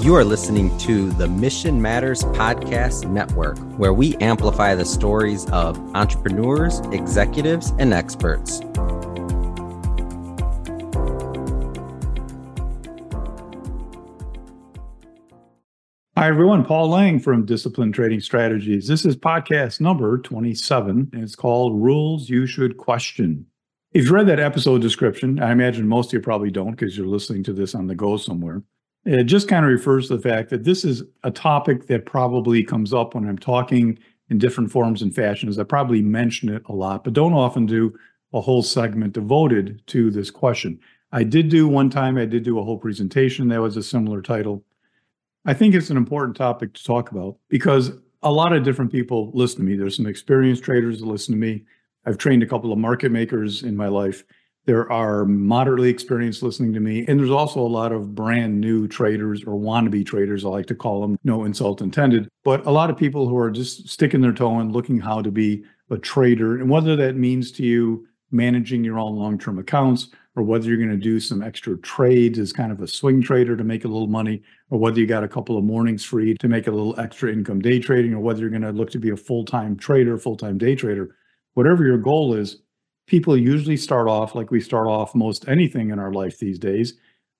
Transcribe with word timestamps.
You 0.00 0.14
are 0.14 0.22
listening 0.22 0.78
to 0.78 1.10
the 1.10 1.26
Mission 1.26 1.82
Matters 1.82 2.22
Podcast 2.22 3.10
Network, 3.10 3.58
where 3.78 3.92
we 3.92 4.14
amplify 4.18 4.76
the 4.76 4.84
stories 4.84 5.44
of 5.50 5.76
entrepreneurs, 5.96 6.78
executives, 6.92 7.72
and 7.80 7.92
experts. 7.92 8.60
Hi, 16.16 16.28
everyone. 16.28 16.64
Paul 16.64 16.90
Lange 16.90 17.18
from 17.18 17.44
Disciplined 17.44 17.94
Trading 17.94 18.20
Strategies. 18.20 18.86
This 18.86 19.04
is 19.04 19.16
podcast 19.16 19.80
number 19.80 20.18
27, 20.18 21.10
and 21.12 21.24
it's 21.24 21.34
called 21.34 21.82
Rules 21.82 22.30
You 22.30 22.46
Should 22.46 22.76
Question. 22.76 23.46
If 23.92 24.04
you 24.04 24.12
read 24.12 24.28
that 24.28 24.38
episode 24.38 24.80
description, 24.80 25.42
I 25.42 25.50
imagine 25.50 25.88
most 25.88 26.10
of 26.10 26.12
you 26.12 26.20
probably 26.20 26.52
don't 26.52 26.70
because 26.70 26.96
you're 26.96 27.08
listening 27.08 27.42
to 27.42 27.52
this 27.52 27.74
on 27.74 27.88
the 27.88 27.96
go 27.96 28.16
somewhere. 28.16 28.62
It 29.04 29.24
just 29.24 29.48
kind 29.48 29.64
of 29.64 29.70
refers 29.70 30.08
to 30.08 30.16
the 30.16 30.22
fact 30.22 30.50
that 30.50 30.64
this 30.64 30.84
is 30.84 31.02
a 31.24 31.30
topic 31.30 31.86
that 31.86 32.04
probably 32.04 32.62
comes 32.62 32.92
up 32.92 33.14
when 33.14 33.28
I'm 33.28 33.38
talking 33.38 33.98
in 34.28 34.38
different 34.38 34.70
forms 34.70 35.02
and 35.02 35.14
fashions. 35.14 35.58
I 35.58 35.64
probably 35.64 36.02
mention 36.02 36.48
it 36.48 36.62
a 36.66 36.74
lot, 36.74 37.04
but 37.04 37.14
don't 37.14 37.32
often 37.32 37.66
do 37.66 37.94
a 38.32 38.40
whole 38.40 38.62
segment 38.62 39.14
devoted 39.14 39.82
to 39.86 40.10
this 40.10 40.30
question. 40.30 40.78
I 41.12 41.22
did 41.22 41.48
do 41.48 41.66
one 41.66 41.88
time, 41.88 42.18
I 42.18 42.26
did 42.26 42.42
do 42.42 42.58
a 42.58 42.64
whole 42.64 42.76
presentation 42.76 43.48
that 43.48 43.62
was 43.62 43.76
a 43.76 43.82
similar 43.82 44.20
title. 44.20 44.64
I 45.46 45.54
think 45.54 45.74
it's 45.74 45.88
an 45.88 45.96
important 45.96 46.36
topic 46.36 46.74
to 46.74 46.84
talk 46.84 47.10
about 47.10 47.36
because 47.48 47.92
a 48.22 48.30
lot 48.30 48.52
of 48.52 48.64
different 48.64 48.92
people 48.92 49.30
listen 49.32 49.60
to 49.60 49.64
me. 49.64 49.76
There's 49.76 49.96
some 49.96 50.06
experienced 50.06 50.64
traders 50.64 51.00
that 51.00 51.06
listen 51.06 51.32
to 51.32 51.40
me. 51.40 51.64
I've 52.04 52.18
trained 52.18 52.42
a 52.42 52.46
couple 52.46 52.72
of 52.72 52.78
market 52.78 53.12
makers 53.12 53.62
in 53.62 53.76
my 53.76 53.88
life. 53.88 54.24
There 54.68 54.92
are 54.92 55.24
moderately 55.24 55.88
experienced 55.88 56.42
listening 56.42 56.74
to 56.74 56.80
me. 56.80 57.06
And 57.08 57.18
there's 57.18 57.30
also 57.30 57.60
a 57.60 57.62
lot 57.62 57.90
of 57.90 58.14
brand 58.14 58.60
new 58.60 58.86
traders 58.86 59.42
or 59.44 59.58
wannabe 59.58 60.04
traders, 60.04 60.44
I 60.44 60.48
like 60.48 60.66
to 60.66 60.74
call 60.74 61.00
them, 61.00 61.18
no 61.24 61.44
insult 61.44 61.80
intended, 61.80 62.28
but 62.44 62.66
a 62.66 62.70
lot 62.70 62.90
of 62.90 62.98
people 62.98 63.26
who 63.26 63.38
are 63.38 63.50
just 63.50 63.88
sticking 63.88 64.20
their 64.20 64.34
toe 64.34 64.60
in 64.60 64.70
looking 64.70 65.00
how 65.00 65.22
to 65.22 65.30
be 65.30 65.64
a 65.88 65.96
trader. 65.96 66.58
And 66.58 66.68
whether 66.68 66.96
that 66.96 67.16
means 67.16 67.50
to 67.52 67.62
you 67.62 68.06
managing 68.30 68.84
your 68.84 68.98
own 68.98 69.16
long 69.16 69.38
term 69.38 69.58
accounts 69.58 70.08
or 70.36 70.42
whether 70.42 70.66
you're 70.68 70.76
going 70.76 70.90
to 70.90 70.98
do 70.98 71.18
some 71.18 71.42
extra 71.42 71.78
trades 71.78 72.38
as 72.38 72.52
kind 72.52 72.70
of 72.70 72.82
a 72.82 72.86
swing 72.86 73.22
trader 73.22 73.56
to 73.56 73.64
make 73.64 73.86
a 73.86 73.88
little 73.88 74.06
money, 74.06 74.42
or 74.68 74.78
whether 74.78 75.00
you 75.00 75.06
got 75.06 75.24
a 75.24 75.28
couple 75.28 75.56
of 75.56 75.64
mornings 75.64 76.04
free 76.04 76.34
to 76.34 76.46
make 76.46 76.66
a 76.66 76.70
little 76.70 76.94
extra 77.00 77.32
income 77.32 77.62
day 77.62 77.80
trading, 77.80 78.12
or 78.12 78.20
whether 78.20 78.40
you're 78.40 78.50
going 78.50 78.60
to 78.60 78.70
look 78.70 78.90
to 78.90 78.98
be 78.98 79.08
a 79.08 79.16
full 79.16 79.46
time 79.46 79.78
trader, 79.78 80.18
full 80.18 80.36
time 80.36 80.58
day 80.58 80.74
trader, 80.74 81.16
whatever 81.54 81.86
your 81.86 81.96
goal 81.96 82.34
is, 82.34 82.58
people 83.08 83.36
usually 83.36 83.76
start 83.76 84.06
off 84.06 84.34
like 84.34 84.52
we 84.52 84.60
start 84.60 84.86
off 84.86 85.14
most 85.14 85.48
anything 85.48 85.90
in 85.90 85.98
our 85.98 86.12
life 86.12 86.38
these 86.38 86.58
days 86.58 86.94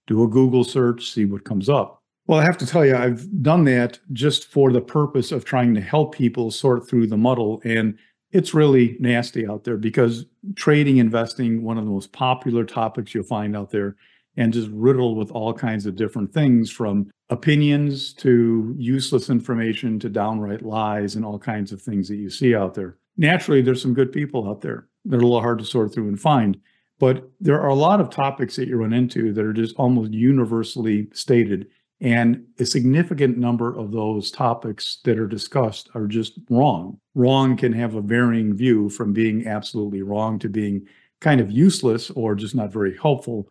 do 0.08 0.24
a 0.24 0.28
Google 0.28 0.64
search, 0.64 1.12
see 1.12 1.26
what 1.26 1.44
comes 1.44 1.68
up. 1.68 2.02
Well, 2.26 2.40
I 2.40 2.44
have 2.44 2.58
to 2.58 2.66
tell 2.66 2.84
you, 2.84 2.96
I've 2.96 3.42
done 3.42 3.64
that 3.64 4.00
just 4.12 4.50
for 4.50 4.72
the 4.72 4.80
purpose 4.80 5.30
of 5.32 5.44
trying 5.44 5.74
to 5.74 5.80
help 5.80 6.14
people 6.14 6.50
sort 6.50 6.88
through 6.88 7.06
the 7.06 7.16
muddle. 7.16 7.60
And 7.64 7.96
it's 8.32 8.54
really 8.54 8.96
nasty 9.00 9.46
out 9.46 9.64
there 9.64 9.76
because 9.76 10.26
trading, 10.56 10.96
investing, 10.96 11.62
one 11.62 11.78
of 11.78 11.84
the 11.84 11.90
most 11.90 12.12
popular 12.12 12.64
topics 12.64 13.14
you'll 13.14 13.24
find 13.24 13.56
out 13.56 13.70
there, 13.70 13.96
and 14.36 14.52
just 14.52 14.68
riddled 14.72 15.16
with 15.16 15.30
all 15.30 15.52
kinds 15.52 15.84
of 15.84 15.96
different 15.96 16.32
things 16.32 16.70
from 16.70 17.10
opinions 17.30 18.12
to 18.14 18.74
useless 18.78 19.30
information 19.30 19.98
to 19.98 20.08
downright 20.08 20.62
lies 20.62 21.16
and 21.16 21.24
all 21.24 21.38
kinds 21.38 21.72
of 21.72 21.82
things 21.82 22.08
that 22.08 22.16
you 22.16 22.30
see 22.30 22.54
out 22.54 22.74
there. 22.74 22.96
Naturally, 23.16 23.62
there's 23.62 23.82
some 23.82 23.94
good 23.94 24.12
people 24.12 24.48
out 24.48 24.60
there 24.60 24.86
they're 25.08 25.20
a 25.20 25.22
little 25.22 25.40
hard 25.40 25.58
to 25.58 25.64
sort 25.64 25.92
through 25.92 26.08
and 26.08 26.20
find. 26.20 26.58
But 27.00 27.30
there 27.40 27.60
are 27.60 27.68
a 27.68 27.74
lot 27.74 28.00
of 28.00 28.10
topics 28.10 28.56
that 28.56 28.68
you 28.68 28.76
run 28.76 28.92
into 28.92 29.32
that 29.32 29.44
are 29.44 29.52
just 29.52 29.76
almost 29.76 30.12
universally 30.12 31.08
stated. 31.12 31.68
And 32.00 32.44
a 32.58 32.66
significant 32.66 33.38
number 33.38 33.76
of 33.76 33.90
those 33.90 34.30
topics 34.30 34.98
that 35.04 35.18
are 35.18 35.26
discussed 35.26 35.88
are 35.94 36.06
just 36.06 36.38
wrong. 36.50 37.00
Wrong 37.14 37.56
can 37.56 37.72
have 37.72 37.94
a 37.94 38.00
varying 38.00 38.54
view 38.54 38.88
from 38.88 39.12
being 39.12 39.46
absolutely 39.46 40.02
wrong 40.02 40.38
to 40.40 40.48
being 40.48 40.86
kind 41.20 41.40
of 41.40 41.50
useless 41.50 42.10
or 42.10 42.34
just 42.34 42.54
not 42.54 42.72
very 42.72 42.96
helpful. 42.96 43.48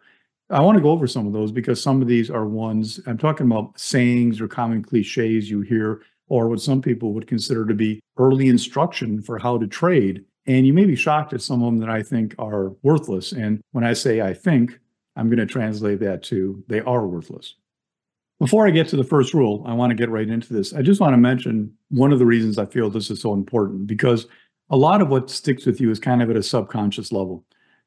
I 0.49 0.61
want 0.61 0.77
to 0.77 0.81
go 0.81 0.91
over 0.91 1.07
some 1.07 1.27
of 1.27 1.33
those 1.33 1.51
because 1.51 1.81
some 1.81 2.01
of 2.01 2.07
these 2.07 2.29
are 2.29 2.45
ones 2.45 3.01
I'm 3.05 3.17
talking 3.17 3.47
about 3.47 3.77
sayings 3.77 4.39
or 4.39 4.47
common 4.47 4.81
cliches 4.81 5.49
you 5.49 5.61
hear, 5.61 6.01
or 6.29 6.47
what 6.47 6.61
some 6.61 6.81
people 6.81 7.13
would 7.13 7.27
consider 7.27 7.65
to 7.65 7.73
be 7.73 8.01
early 8.17 8.47
instruction 8.47 9.21
for 9.21 9.37
how 9.37 9.57
to 9.57 9.67
trade. 9.67 10.23
And 10.47 10.65
you 10.65 10.73
may 10.73 10.85
be 10.85 10.95
shocked 10.95 11.33
at 11.33 11.41
some 11.41 11.61
of 11.61 11.65
them 11.65 11.79
that 11.79 11.89
I 11.89 12.01
think 12.01 12.33
are 12.39 12.69
worthless. 12.81 13.33
And 13.33 13.61
when 13.73 13.83
I 13.83 13.93
say 13.93 14.21
I 14.21 14.33
think, 14.33 14.79
I'm 15.17 15.29
going 15.29 15.39
to 15.39 15.45
translate 15.45 15.99
that 15.99 16.23
to 16.23 16.63
they 16.67 16.79
are 16.81 17.05
worthless. 17.05 17.55
Before 18.39 18.67
I 18.67 18.71
get 18.71 18.87
to 18.89 18.95
the 18.95 19.03
first 19.03 19.33
rule, 19.33 19.63
I 19.65 19.73
want 19.73 19.89
to 19.89 19.95
get 19.95 20.09
right 20.09 20.29
into 20.29 20.53
this. 20.53 20.73
I 20.73 20.83
just 20.83 21.01
want 21.01 21.13
to 21.13 21.17
mention 21.17 21.73
one 21.89 22.13
of 22.13 22.19
the 22.19 22.25
reasons 22.25 22.57
I 22.57 22.65
feel 22.65 22.89
this 22.89 23.09
is 23.09 23.19
so 23.19 23.33
important 23.33 23.87
because 23.87 24.27
a 24.69 24.77
lot 24.77 25.01
of 25.01 25.09
what 25.09 25.29
sticks 25.29 25.65
with 25.65 25.81
you 25.81 25.89
is 25.89 25.99
kind 25.99 26.21
of 26.21 26.29
at 26.29 26.35
a 26.35 26.43
subconscious 26.43 27.11
level. 27.11 27.43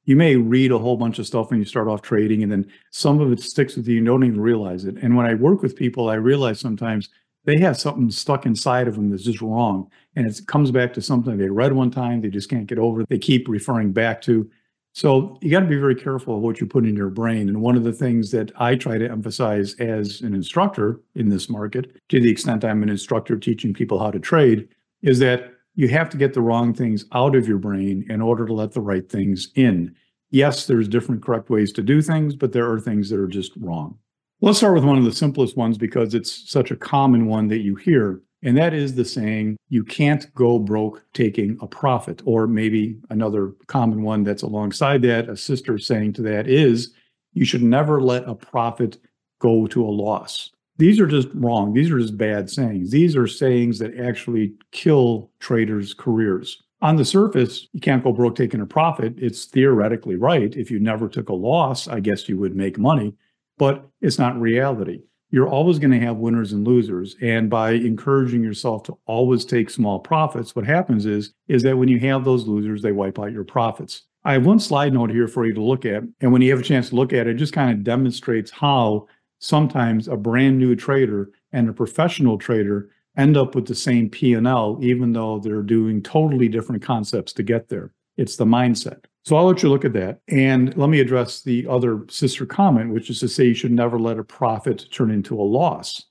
You 0.06 0.16
may 0.16 0.34
read 0.34 0.72
a 0.72 0.78
whole 0.78 0.96
bunch 0.96 1.18
of 1.18 1.26
stuff 1.26 1.50
when 1.50 1.60
you 1.60 1.64
start 1.64 1.86
off 1.86 2.02
trading, 2.02 2.42
and 2.42 2.50
then 2.50 2.66
some 2.90 3.20
of 3.20 3.30
it 3.30 3.40
sticks 3.40 3.76
with 3.76 3.86
you, 3.86 3.96
you 3.96 4.04
don't 4.04 4.24
even 4.24 4.40
realize 4.40 4.84
it. 4.86 4.96
And 4.96 5.14
when 5.14 5.26
I 5.26 5.34
work 5.34 5.62
with 5.62 5.76
people, 5.76 6.08
I 6.08 6.14
realize 6.14 6.58
sometimes 6.58 7.10
they 7.44 7.58
have 7.58 7.78
something 7.78 8.10
stuck 8.10 8.46
inside 8.46 8.88
of 8.88 8.96
them 8.96 9.10
that's 9.10 9.24
just 9.24 9.40
wrong. 9.40 9.90
And 10.16 10.26
it 10.26 10.40
comes 10.46 10.70
back 10.70 10.92
to 10.94 11.02
something 11.02 11.36
they 11.36 11.48
read 11.48 11.72
one 11.72 11.90
time, 11.90 12.20
they 12.20 12.28
just 12.28 12.50
can't 12.50 12.66
get 12.66 12.78
over. 12.78 13.02
It. 13.02 13.08
They 13.08 13.18
keep 13.18 13.48
referring 13.48 13.92
back 13.92 14.20
to. 14.22 14.48
So 14.92 15.38
you 15.40 15.50
got 15.50 15.60
to 15.60 15.66
be 15.66 15.78
very 15.78 15.94
careful 15.94 16.36
of 16.36 16.42
what 16.42 16.60
you 16.60 16.66
put 16.66 16.84
in 16.84 16.96
your 16.96 17.10
brain. 17.10 17.48
And 17.48 17.62
one 17.62 17.76
of 17.76 17.84
the 17.84 17.92
things 17.92 18.32
that 18.32 18.50
I 18.60 18.74
try 18.74 18.98
to 18.98 19.08
emphasize 19.08 19.74
as 19.74 20.20
an 20.20 20.34
instructor 20.34 21.00
in 21.14 21.28
this 21.28 21.48
market, 21.48 21.92
to 22.08 22.20
the 22.20 22.30
extent 22.30 22.64
I'm 22.64 22.82
an 22.82 22.88
instructor 22.88 23.38
teaching 23.38 23.72
people 23.72 24.00
how 24.00 24.10
to 24.10 24.18
trade, 24.18 24.68
is 25.02 25.20
that 25.20 25.54
you 25.76 25.88
have 25.88 26.10
to 26.10 26.16
get 26.16 26.34
the 26.34 26.42
wrong 26.42 26.74
things 26.74 27.04
out 27.12 27.36
of 27.36 27.46
your 27.46 27.58
brain 27.58 28.04
in 28.10 28.20
order 28.20 28.44
to 28.44 28.52
let 28.52 28.72
the 28.72 28.80
right 28.80 29.08
things 29.08 29.50
in. 29.54 29.94
Yes, 30.30 30.66
there's 30.66 30.88
different 30.88 31.22
correct 31.22 31.50
ways 31.50 31.72
to 31.72 31.82
do 31.82 32.02
things, 32.02 32.34
but 32.34 32.52
there 32.52 32.70
are 32.70 32.80
things 32.80 33.10
that 33.10 33.20
are 33.20 33.28
just 33.28 33.52
wrong. 33.56 33.96
Let's 34.42 34.56
start 34.56 34.72
with 34.72 34.84
one 34.84 34.96
of 34.96 35.04
the 35.04 35.12
simplest 35.12 35.54
ones 35.58 35.76
because 35.76 36.14
it's 36.14 36.50
such 36.50 36.70
a 36.70 36.76
common 36.76 37.26
one 37.26 37.46
that 37.48 37.58
you 37.58 37.74
hear. 37.74 38.22
And 38.42 38.56
that 38.56 38.72
is 38.72 38.94
the 38.94 39.04
saying, 39.04 39.58
you 39.68 39.84
can't 39.84 40.34
go 40.34 40.58
broke 40.58 41.04
taking 41.12 41.58
a 41.60 41.66
profit. 41.66 42.22
Or 42.24 42.46
maybe 42.46 42.96
another 43.10 43.52
common 43.66 44.02
one 44.02 44.24
that's 44.24 44.40
alongside 44.40 45.02
that, 45.02 45.28
a 45.28 45.36
sister 45.36 45.76
saying 45.76 46.14
to 46.14 46.22
that 46.22 46.48
is, 46.48 46.94
you 47.34 47.44
should 47.44 47.62
never 47.62 48.00
let 48.00 48.26
a 48.26 48.34
profit 48.34 48.96
go 49.40 49.66
to 49.66 49.84
a 49.84 49.92
loss. 49.92 50.48
These 50.78 51.00
are 51.00 51.06
just 51.06 51.28
wrong. 51.34 51.74
These 51.74 51.90
are 51.90 52.00
just 52.00 52.16
bad 52.16 52.48
sayings. 52.48 52.90
These 52.90 53.16
are 53.16 53.26
sayings 53.26 53.78
that 53.80 53.98
actually 53.98 54.54
kill 54.72 55.30
traders' 55.40 55.92
careers. 55.92 56.62
On 56.80 56.96
the 56.96 57.04
surface, 57.04 57.68
you 57.74 57.80
can't 57.80 58.02
go 58.02 58.10
broke 58.10 58.36
taking 58.36 58.62
a 58.62 58.66
profit. 58.66 59.16
It's 59.18 59.44
theoretically 59.44 60.16
right. 60.16 60.56
If 60.56 60.70
you 60.70 60.80
never 60.80 61.10
took 61.10 61.28
a 61.28 61.34
loss, 61.34 61.88
I 61.88 62.00
guess 62.00 62.26
you 62.26 62.38
would 62.38 62.56
make 62.56 62.78
money 62.78 63.12
but 63.60 63.86
it's 64.00 64.18
not 64.18 64.40
reality. 64.40 65.02
You're 65.28 65.50
always 65.50 65.78
going 65.78 65.90
to 65.90 66.00
have 66.00 66.16
winners 66.16 66.54
and 66.54 66.66
losers. 66.66 67.14
And 67.20 67.50
by 67.50 67.72
encouraging 67.72 68.42
yourself 68.42 68.84
to 68.84 68.96
always 69.04 69.44
take 69.44 69.68
small 69.68 69.98
profits, 69.98 70.56
what 70.56 70.64
happens 70.64 71.04
is, 71.04 71.34
is 71.46 71.62
that 71.64 71.76
when 71.76 71.90
you 71.90 72.00
have 72.00 72.24
those 72.24 72.46
losers, 72.46 72.80
they 72.80 72.92
wipe 72.92 73.18
out 73.18 73.32
your 73.32 73.44
profits. 73.44 74.04
I 74.24 74.32
have 74.32 74.46
one 74.46 74.60
slide 74.60 74.94
note 74.94 75.10
here 75.10 75.28
for 75.28 75.44
you 75.44 75.52
to 75.52 75.62
look 75.62 75.84
at. 75.84 76.02
And 76.22 76.32
when 76.32 76.40
you 76.40 76.50
have 76.52 76.60
a 76.60 76.64
chance 76.64 76.88
to 76.88 76.96
look 76.96 77.12
at 77.12 77.26
it, 77.26 77.32
it 77.32 77.34
just 77.34 77.52
kind 77.52 77.70
of 77.70 77.84
demonstrates 77.84 78.50
how 78.50 79.06
sometimes 79.40 80.08
a 80.08 80.16
brand 80.16 80.56
new 80.56 80.74
trader 80.74 81.30
and 81.52 81.68
a 81.68 81.74
professional 81.74 82.38
trader 82.38 82.88
end 83.14 83.36
up 83.36 83.54
with 83.54 83.66
the 83.66 83.74
same 83.74 84.08
P&L, 84.08 84.78
even 84.80 85.12
though 85.12 85.38
they're 85.38 85.60
doing 85.60 86.02
totally 86.02 86.48
different 86.48 86.82
concepts 86.82 87.34
to 87.34 87.42
get 87.42 87.68
there. 87.68 87.92
It's 88.16 88.36
the 88.36 88.46
mindset. 88.46 89.04
So 89.24 89.36
I'll 89.36 89.46
let 89.46 89.62
you 89.62 89.68
look 89.68 89.84
at 89.84 89.92
that. 89.92 90.20
And 90.28 90.76
let 90.76 90.88
me 90.88 91.00
address 91.00 91.42
the 91.42 91.66
other 91.68 92.04
sister 92.08 92.46
comment, 92.46 92.92
which 92.92 93.10
is 93.10 93.20
to 93.20 93.28
say 93.28 93.44
you 93.44 93.54
should 93.54 93.72
never 93.72 93.98
let 93.98 94.18
a 94.18 94.24
profit 94.24 94.86
turn 94.90 95.10
into 95.10 95.38
a 95.38 95.42
loss. 95.42 96.06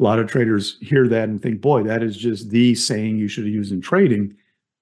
A 0.00 0.02
lot 0.02 0.18
of 0.18 0.28
traders 0.28 0.78
hear 0.80 1.06
that 1.08 1.28
and 1.28 1.40
think, 1.40 1.60
boy, 1.60 1.82
that 1.82 2.02
is 2.02 2.16
just 2.16 2.50
the 2.50 2.74
saying 2.74 3.18
you 3.18 3.28
should 3.28 3.46
use 3.46 3.72
in 3.72 3.80
trading. 3.80 4.34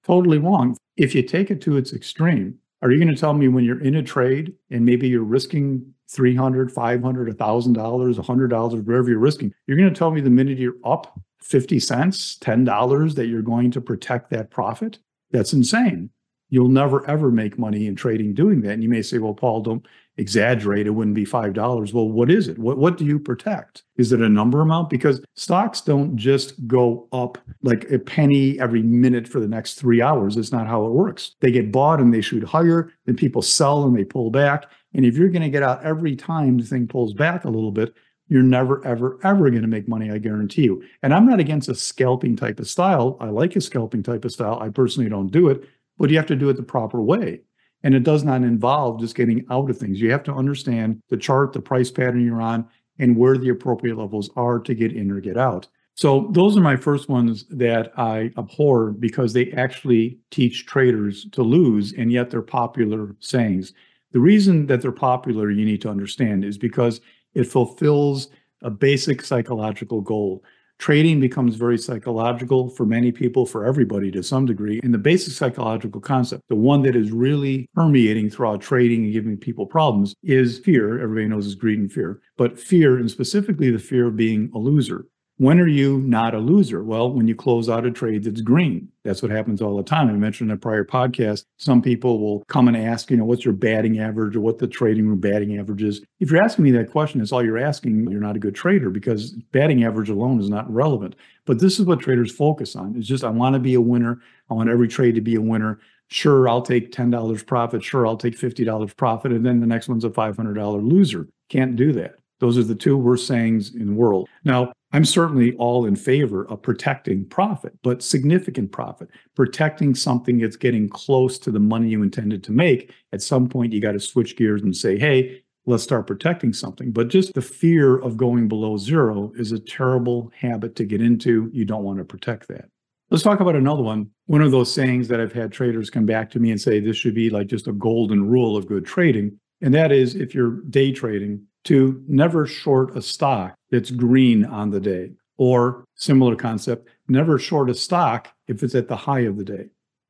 Totally 0.03 0.37
wrong. 0.37 0.77
If 0.97 1.15
you 1.15 1.23
take 1.23 1.51
it 1.51 1.61
to 1.61 1.77
its 1.77 1.93
extreme, 1.93 2.57
are 2.81 2.91
you 2.91 2.97
going 2.97 3.13
to 3.13 3.19
tell 3.19 3.33
me 3.33 3.47
when 3.47 3.65
you're 3.65 3.81
in 3.81 3.95
a 3.95 4.03
trade 4.03 4.53
and 4.71 4.85
maybe 4.85 5.07
you're 5.07 5.23
risking 5.23 5.93
300, 6.09 6.71
500, 6.71 7.37
$1,000, 7.37 8.15
$100, 8.15 8.85
wherever 8.85 9.09
you're 9.09 9.19
risking, 9.19 9.53
you're 9.67 9.77
going 9.77 9.93
to 9.93 9.97
tell 9.97 10.11
me 10.11 10.21
the 10.21 10.29
minute 10.29 10.59
you're 10.59 10.75
up 10.85 11.19
50 11.41 11.79
cents, 11.79 12.37
$10 12.39 13.15
that 13.15 13.27
you're 13.27 13.41
going 13.41 13.71
to 13.71 13.81
protect 13.81 14.29
that 14.29 14.51
profit? 14.51 14.99
That's 15.31 15.53
insane 15.53 16.09
you'll 16.55 16.69
never 16.69 17.07
ever 17.09 17.29
make 17.31 17.59
money 17.59 17.85
in 17.85 17.97
trading 17.97 18.33
doing 18.33 18.61
that. 18.61 18.71
And 18.71 18.81
you 18.81 18.87
may 18.87 19.01
say, 19.01 19.17
well, 19.17 19.33
Paul, 19.33 19.59
don't 19.59 19.85
exaggerate. 20.15 20.87
It 20.87 20.91
wouldn't 20.91 21.13
be 21.13 21.25
$5. 21.25 21.93
Well, 21.93 22.09
what 22.09 22.31
is 22.31 22.47
it? 22.47 22.57
What, 22.57 22.77
what 22.77 22.97
do 22.97 23.03
you 23.03 23.19
protect? 23.19 23.83
Is 23.97 24.13
it 24.13 24.21
a 24.21 24.29
number 24.29 24.61
amount? 24.61 24.89
Because 24.89 25.21
stocks 25.35 25.81
don't 25.81 26.15
just 26.15 26.65
go 26.65 27.09
up 27.11 27.37
like 27.61 27.91
a 27.91 27.99
penny 27.99 28.57
every 28.57 28.81
minute 28.81 29.27
for 29.27 29.41
the 29.41 29.49
next 29.49 29.73
three 29.73 30.01
hours. 30.01 30.37
It's 30.37 30.53
not 30.53 30.65
how 30.65 30.85
it 30.85 30.93
works. 30.93 31.35
They 31.41 31.51
get 31.51 31.73
bought 31.73 31.99
and 31.99 32.13
they 32.13 32.21
shoot 32.21 32.45
higher, 32.45 32.89
then 33.05 33.17
people 33.17 33.41
sell 33.41 33.83
and 33.83 33.97
they 33.97 34.05
pull 34.05 34.31
back. 34.31 34.63
And 34.93 35.05
if 35.05 35.17
you're 35.17 35.29
going 35.29 35.41
to 35.41 35.49
get 35.49 35.61
out 35.61 35.83
every 35.83 36.15
time 36.15 36.57
the 36.57 36.63
thing 36.63 36.87
pulls 36.87 37.13
back 37.13 37.43
a 37.43 37.49
little 37.49 37.73
bit, 37.73 37.93
you're 38.27 38.43
never, 38.43 38.85
ever, 38.85 39.19
ever 39.23 39.49
going 39.49 39.61
to 39.61 39.67
make 39.67 39.87
money. 39.87 40.09
I 40.09 40.17
guarantee 40.17 40.63
you. 40.63 40.83
And 41.03 41.13
I'm 41.13 41.27
not 41.27 41.39
against 41.39 41.69
a 41.69 41.75
scalping 41.75 42.35
type 42.35 42.59
of 42.59 42.67
style. 42.67 43.17
I 43.19 43.29
like 43.29 43.55
a 43.55 43.61
scalping 43.61 44.03
type 44.03 44.25
of 44.25 44.31
style. 44.31 44.57
I 44.59 44.69
personally 44.69 45.09
don't 45.09 45.31
do 45.31 45.49
it, 45.49 45.67
but 45.97 46.09
you 46.09 46.17
have 46.17 46.25
to 46.27 46.35
do 46.35 46.49
it 46.49 46.57
the 46.57 46.63
proper 46.63 47.01
way. 47.01 47.41
And 47.83 47.93
it 47.93 48.03
does 48.03 48.23
not 48.23 48.41
involve 48.41 48.99
just 48.99 49.15
getting 49.15 49.45
out 49.51 49.69
of 49.69 49.77
things. 49.77 50.01
You 50.01 50.11
have 50.11 50.23
to 50.23 50.33
understand 50.33 51.01
the 51.09 51.17
chart, 51.17 51.53
the 51.53 51.61
price 51.61 51.91
pattern 51.91 52.25
you're 52.25 52.41
on, 52.41 52.67
and 52.97 53.15
where 53.15 53.37
the 53.37 53.49
appropriate 53.49 53.97
levels 53.97 54.29
are 54.35 54.59
to 54.59 54.73
get 54.73 54.93
in 54.93 55.11
or 55.11 55.19
get 55.19 55.37
out. 55.37 55.67
So 55.95 56.29
those 56.31 56.57
are 56.57 56.61
my 56.61 56.75
first 56.75 57.07
ones 57.07 57.45
that 57.49 57.91
I 57.97 58.31
abhor 58.37 58.91
because 58.91 59.31
they 59.31 59.51
actually 59.51 60.17
teach 60.29 60.65
traders 60.65 61.25
to 61.31 61.41
lose, 61.41 61.93
and 61.93 62.11
yet 62.11 62.29
they're 62.29 62.41
popular 62.41 63.15
sayings. 63.19 63.73
The 64.11 64.19
reason 64.19 64.65
that 64.67 64.81
they're 64.81 64.91
popular, 64.91 65.51
you 65.51 65.65
need 65.65 65.81
to 65.81 65.89
understand, 65.89 66.43
is 66.43 66.57
because 66.57 67.01
it 67.33 67.45
fulfills 67.45 68.29
a 68.61 68.69
basic 68.69 69.21
psychological 69.21 70.01
goal. 70.01 70.43
Trading 70.77 71.19
becomes 71.19 71.55
very 71.55 71.77
psychological 71.77 72.69
for 72.69 72.85
many 72.85 73.11
people, 73.11 73.45
for 73.45 73.65
everybody 73.65 74.11
to 74.11 74.21
some 74.21 74.45
degree. 74.45 74.79
And 74.83 74.93
the 74.93 74.99
basic 74.99 75.33
psychological 75.33 76.01
concept, 76.01 76.43
the 76.49 76.55
one 76.55 76.81
that 76.83 76.95
is 76.95 77.11
really 77.11 77.67
permeating 77.73 78.29
throughout 78.29 78.61
trading 78.61 79.05
and 79.05 79.13
giving 79.13 79.37
people 79.37 79.65
problems, 79.65 80.15
is 80.21 80.59
fear. 80.59 81.01
Everybody 81.01 81.27
knows 81.27 81.47
is 81.47 81.55
greed 81.55 81.79
and 81.79 81.91
fear, 81.91 82.21
but 82.37 82.59
fear, 82.59 82.97
and 82.97 83.09
specifically 83.09 83.71
the 83.71 83.79
fear 83.79 84.07
of 84.07 84.15
being 84.15 84.51
a 84.53 84.59
loser. 84.59 85.05
When 85.37 85.59
are 85.59 85.67
you 85.67 85.99
not 85.99 86.33
a 86.33 86.39
loser? 86.39 86.81
Well, 86.81 87.11
when 87.11 87.27
you 87.27 87.35
close 87.35 87.67
out 87.67 87.85
a 87.85 87.91
trade 87.91 88.23
that's 88.23 88.39
green. 88.39 88.87
That's 89.03 89.21
what 89.21 89.31
happens 89.31 89.61
all 89.61 89.75
the 89.75 89.83
time. 89.83 90.07
I 90.07 90.13
mentioned 90.13 90.49
in 90.49 90.55
a 90.55 90.59
prior 90.59 90.85
podcast, 90.85 91.43
some 91.57 91.81
people 91.81 92.19
will 92.19 92.45
come 92.47 92.69
and 92.69 92.77
ask, 92.77 93.11
you 93.11 93.17
know, 93.17 93.25
what's 93.25 93.43
your 93.43 93.53
batting 93.53 93.99
average 93.99 94.37
or 94.37 94.39
what 94.39 94.59
the 94.59 94.67
trading 94.67 95.09
room 95.09 95.19
batting 95.19 95.57
average 95.59 95.83
is. 95.83 96.01
If 96.21 96.31
you're 96.31 96.41
asking 96.41 96.63
me 96.63 96.71
that 96.71 96.89
question, 96.89 97.19
it's 97.19 97.33
all 97.33 97.43
you're 97.43 97.57
asking, 97.57 98.09
you're 98.09 98.21
not 98.21 98.37
a 98.37 98.39
good 98.39 98.55
trader 98.55 98.89
because 98.89 99.31
batting 99.51 99.83
average 99.83 100.09
alone 100.09 100.39
is 100.39 100.49
not 100.49 100.71
relevant. 100.73 101.15
But 101.45 101.59
this 101.59 101.79
is 101.81 101.85
what 101.85 101.99
traders 101.99 102.31
focus 102.31 102.75
on. 102.77 102.95
It's 102.95 103.07
just, 103.07 103.25
I 103.25 103.29
want 103.29 103.55
to 103.55 103.59
be 103.59 103.73
a 103.73 103.81
winner. 103.81 104.21
I 104.49 104.53
want 104.53 104.69
every 104.69 104.87
trade 104.87 105.15
to 105.15 105.21
be 105.21 105.35
a 105.35 105.41
winner. 105.41 105.79
Sure, 106.07 106.47
I'll 106.47 106.61
take 106.61 106.93
$10 106.93 107.45
profit. 107.45 107.83
Sure, 107.83 108.07
I'll 108.07 108.15
take 108.15 108.39
$50 108.39 108.95
profit. 108.95 109.33
And 109.33 109.45
then 109.45 109.59
the 109.59 109.67
next 109.67 109.89
one's 109.89 110.05
a 110.05 110.09
$500 110.09 110.89
loser. 110.89 111.27
Can't 111.49 111.75
do 111.75 111.91
that. 111.93 112.15
Those 112.39 112.57
are 112.57 112.63
the 112.63 112.75
two 112.75 112.97
worst 112.97 113.27
sayings 113.27 113.73
in 113.75 113.87
the 113.87 113.93
world. 113.93 114.27
Now, 114.43 114.73
I'm 114.95 115.03
certainly 115.03 115.53
all 115.57 115.85
in 115.85 115.97
favor 115.97 116.47
of 116.47 116.61
protecting 116.61 117.25
profit, 117.25 117.73
but 117.83 118.01
significant 118.01 118.71
profit, 118.71 119.09
protecting 119.35 119.93
something 119.93 120.37
that's 120.37 120.55
getting 120.55 120.87
close 120.87 121.37
to 121.39 121.51
the 121.51 121.59
money 121.59 121.89
you 121.89 122.01
intended 122.01 122.45
to 122.45 122.53
make. 122.53 122.93
At 123.11 123.21
some 123.21 123.49
point, 123.49 123.73
you 123.73 123.81
got 123.81 123.91
to 123.91 123.99
switch 123.99 124.37
gears 124.37 124.61
and 124.61 124.73
say, 124.73 124.97
hey, 124.97 125.43
let's 125.65 125.83
start 125.83 126.07
protecting 126.07 126.53
something. 126.53 126.93
But 126.93 127.09
just 127.09 127.33
the 127.33 127.41
fear 127.41 127.97
of 127.97 128.15
going 128.15 128.47
below 128.47 128.77
zero 128.77 129.33
is 129.35 129.51
a 129.51 129.59
terrible 129.59 130.31
habit 130.33 130.77
to 130.77 130.85
get 130.85 131.01
into. 131.01 131.49
You 131.51 131.65
don't 131.65 131.83
want 131.83 131.97
to 131.97 132.05
protect 132.05 132.47
that. 132.47 132.69
Let's 133.09 133.21
talk 133.21 133.41
about 133.41 133.57
another 133.57 133.83
one. 133.83 134.11
One 134.27 134.41
of 134.41 134.51
those 134.51 134.73
sayings 134.73 135.09
that 135.09 135.19
I've 135.19 135.33
had 135.33 135.51
traders 135.51 135.89
come 135.89 136.05
back 136.05 136.31
to 136.31 136.39
me 136.39 136.51
and 136.51 136.61
say 136.61 136.79
this 136.79 136.95
should 136.95 137.15
be 137.15 137.29
like 137.29 137.47
just 137.47 137.67
a 137.67 137.73
golden 137.73 138.29
rule 138.29 138.55
of 138.55 138.65
good 138.65 138.85
trading. 138.85 139.37
And 139.61 139.73
that 139.73 139.91
is 139.91 140.15
if 140.15 140.33
you're 140.33 140.61
day 140.69 140.93
trading, 140.93 141.47
to 141.65 142.03
never 142.07 142.45
short 142.45 142.95
a 142.95 143.01
stock 143.01 143.55
that's 143.75 143.91
green 143.91 144.45
on 144.45 144.71
the 144.71 144.79
day. 144.79 145.11
Or 145.37 145.83
similar 145.95 146.35
concept, 146.35 146.87
never 147.09 147.37
short 147.37 147.69
a 147.69 147.73
stock 147.73 148.29
if 148.47 148.63
it's 148.63 148.75
at 148.75 148.87
the 148.87 148.95
high 148.95 149.21
of 149.21 149.37
the 149.37 149.43
day. 149.43 149.65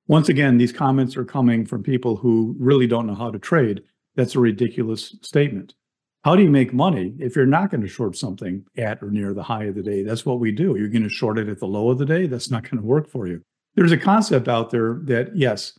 Once 0.08 0.30
again, 0.30 0.58
these 0.58 0.72
comments 0.72 1.18
are 1.18 1.26
coming 1.26 1.66
from 1.66 1.82
people 1.82 2.16
who 2.16 2.56
really 2.60 2.86
don't 2.86 3.08
know 3.08 3.16
how 3.16 3.32
to 3.32 3.40
trade. 3.40 3.82
That's 4.16 4.36
a 4.36 4.40
ridiculous 4.40 5.16
statement. 5.24 5.74
How 6.24 6.36
do 6.36 6.44
you 6.44 6.50
make 6.50 6.74
money 6.74 7.16
if 7.20 7.36
you're 7.36 7.48
not 7.48 7.72
going 7.72 7.82
to 7.82 7.88
short 7.88 8.16
something 8.16 8.66
at 8.78 9.02
or 9.02 9.10
near 9.10 9.34
the 9.34 9.44
high 9.44 9.66
of 9.66 9.76
the 9.76 9.84
day? 9.84 10.04
That's 10.04 10.26
what 10.26 10.40
we 10.40 10.52
do. 10.52 10.76
You're 10.76 10.90
going 10.90 11.04
to 11.04 11.10
short 11.10 11.40
it 11.40 11.50
at 11.50 11.60
the 11.60 11.68
low 11.68 11.90
of 11.90 11.98
the 11.98 12.06
day. 12.06 12.28
That's 12.28 12.52
not 12.52 12.64
going 12.64 12.82
to 12.82 12.88
work 12.88 13.10
for 13.10 13.28
you. 13.28 13.42
There's 13.76 13.92
a 13.92 13.98
concept 13.98 14.48
out 14.48 14.70
there 14.70 15.00
that 15.04 15.36
yes, 15.36 15.78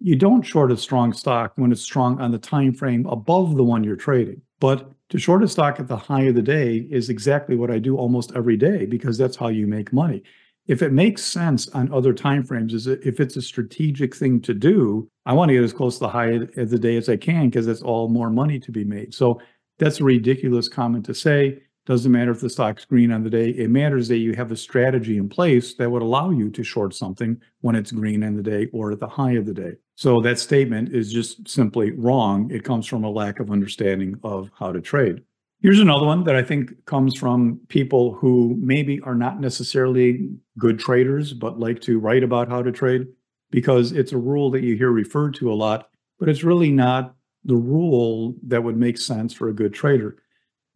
you 0.00 0.16
don't 0.16 0.42
short 0.42 0.72
a 0.72 0.76
strong 0.76 1.12
stock 1.12 1.52
when 1.56 1.72
it's 1.72 1.82
strong 1.82 2.20
on 2.20 2.30
the 2.32 2.38
time 2.38 2.74
frame 2.74 3.06
above 3.06 3.56
the 3.56 3.64
one 3.64 3.84
you're 3.84 3.96
trading. 3.96 4.42
But 4.60 4.90
to 5.10 5.18
short 5.18 5.42
a 5.42 5.48
stock 5.48 5.80
at 5.80 5.88
the 5.88 5.96
high 5.96 6.24
of 6.24 6.34
the 6.34 6.42
day 6.42 6.86
is 6.90 7.08
exactly 7.08 7.56
what 7.56 7.70
I 7.70 7.78
do 7.78 7.96
almost 7.96 8.32
every 8.34 8.56
day 8.56 8.84
because 8.84 9.16
that's 9.16 9.36
how 9.36 9.48
you 9.48 9.66
make 9.66 9.92
money. 9.92 10.22
If 10.66 10.82
it 10.82 10.92
makes 10.92 11.24
sense 11.24 11.66
on 11.68 11.90
other 11.92 12.12
time 12.12 12.44
frames, 12.44 12.74
is 12.74 12.86
if 12.86 13.20
it's 13.20 13.36
a 13.36 13.42
strategic 13.42 14.14
thing 14.14 14.40
to 14.42 14.52
do, 14.52 15.08
I 15.24 15.32
want 15.32 15.48
to 15.48 15.54
get 15.54 15.64
as 15.64 15.72
close 15.72 15.94
to 15.94 16.00
the 16.00 16.10
high 16.10 16.40
of 16.58 16.68
the 16.68 16.78
day 16.78 16.96
as 16.96 17.08
I 17.08 17.16
can 17.16 17.48
because 17.48 17.64
that's 17.64 17.80
all 17.80 18.08
more 18.08 18.28
money 18.28 18.60
to 18.60 18.70
be 18.70 18.84
made. 18.84 19.14
So 19.14 19.40
that's 19.78 20.00
a 20.00 20.04
ridiculous 20.04 20.68
comment 20.68 21.06
to 21.06 21.14
say. 21.14 21.62
Doesn't 21.86 22.12
matter 22.12 22.32
if 22.32 22.40
the 22.40 22.50
stock's 22.50 22.84
green 22.84 23.10
on 23.10 23.22
the 23.22 23.30
day. 23.30 23.48
It 23.48 23.70
matters 23.70 24.08
that 24.08 24.18
you 24.18 24.34
have 24.34 24.52
a 24.52 24.56
strategy 24.56 25.16
in 25.16 25.30
place 25.30 25.72
that 25.76 25.90
would 25.90 26.02
allow 26.02 26.28
you 26.28 26.50
to 26.50 26.62
short 26.62 26.94
something 26.94 27.40
when 27.62 27.74
it's 27.74 27.92
green 27.92 28.22
on 28.22 28.36
the 28.36 28.42
day 28.42 28.68
or 28.74 28.92
at 28.92 29.00
the 29.00 29.08
high 29.08 29.32
of 29.32 29.46
the 29.46 29.54
day. 29.54 29.72
So 29.98 30.20
that 30.20 30.38
statement 30.38 30.94
is 30.94 31.12
just 31.12 31.48
simply 31.48 31.90
wrong. 31.90 32.52
It 32.52 32.62
comes 32.62 32.86
from 32.86 33.02
a 33.02 33.10
lack 33.10 33.40
of 33.40 33.50
understanding 33.50 34.14
of 34.22 34.48
how 34.56 34.70
to 34.70 34.80
trade. 34.80 35.24
Here's 35.60 35.80
another 35.80 36.06
one 36.06 36.22
that 36.22 36.36
I 36.36 36.42
think 36.44 36.70
comes 36.84 37.18
from 37.18 37.58
people 37.66 38.14
who 38.14 38.56
maybe 38.60 39.00
are 39.00 39.16
not 39.16 39.40
necessarily 39.40 40.28
good 40.56 40.78
traders, 40.78 41.32
but 41.32 41.58
like 41.58 41.80
to 41.80 41.98
write 41.98 42.22
about 42.22 42.48
how 42.48 42.62
to 42.62 42.70
trade 42.70 43.08
because 43.50 43.90
it's 43.90 44.12
a 44.12 44.18
rule 44.18 44.52
that 44.52 44.62
you 44.62 44.76
hear 44.76 44.92
referred 44.92 45.34
to 45.34 45.52
a 45.52 45.58
lot, 45.58 45.90
but 46.20 46.28
it's 46.28 46.44
really 46.44 46.70
not 46.70 47.16
the 47.42 47.56
rule 47.56 48.36
that 48.46 48.62
would 48.62 48.76
make 48.76 48.98
sense 48.98 49.34
for 49.34 49.48
a 49.48 49.52
good 49.52 49.74
trader. 49.74 50.16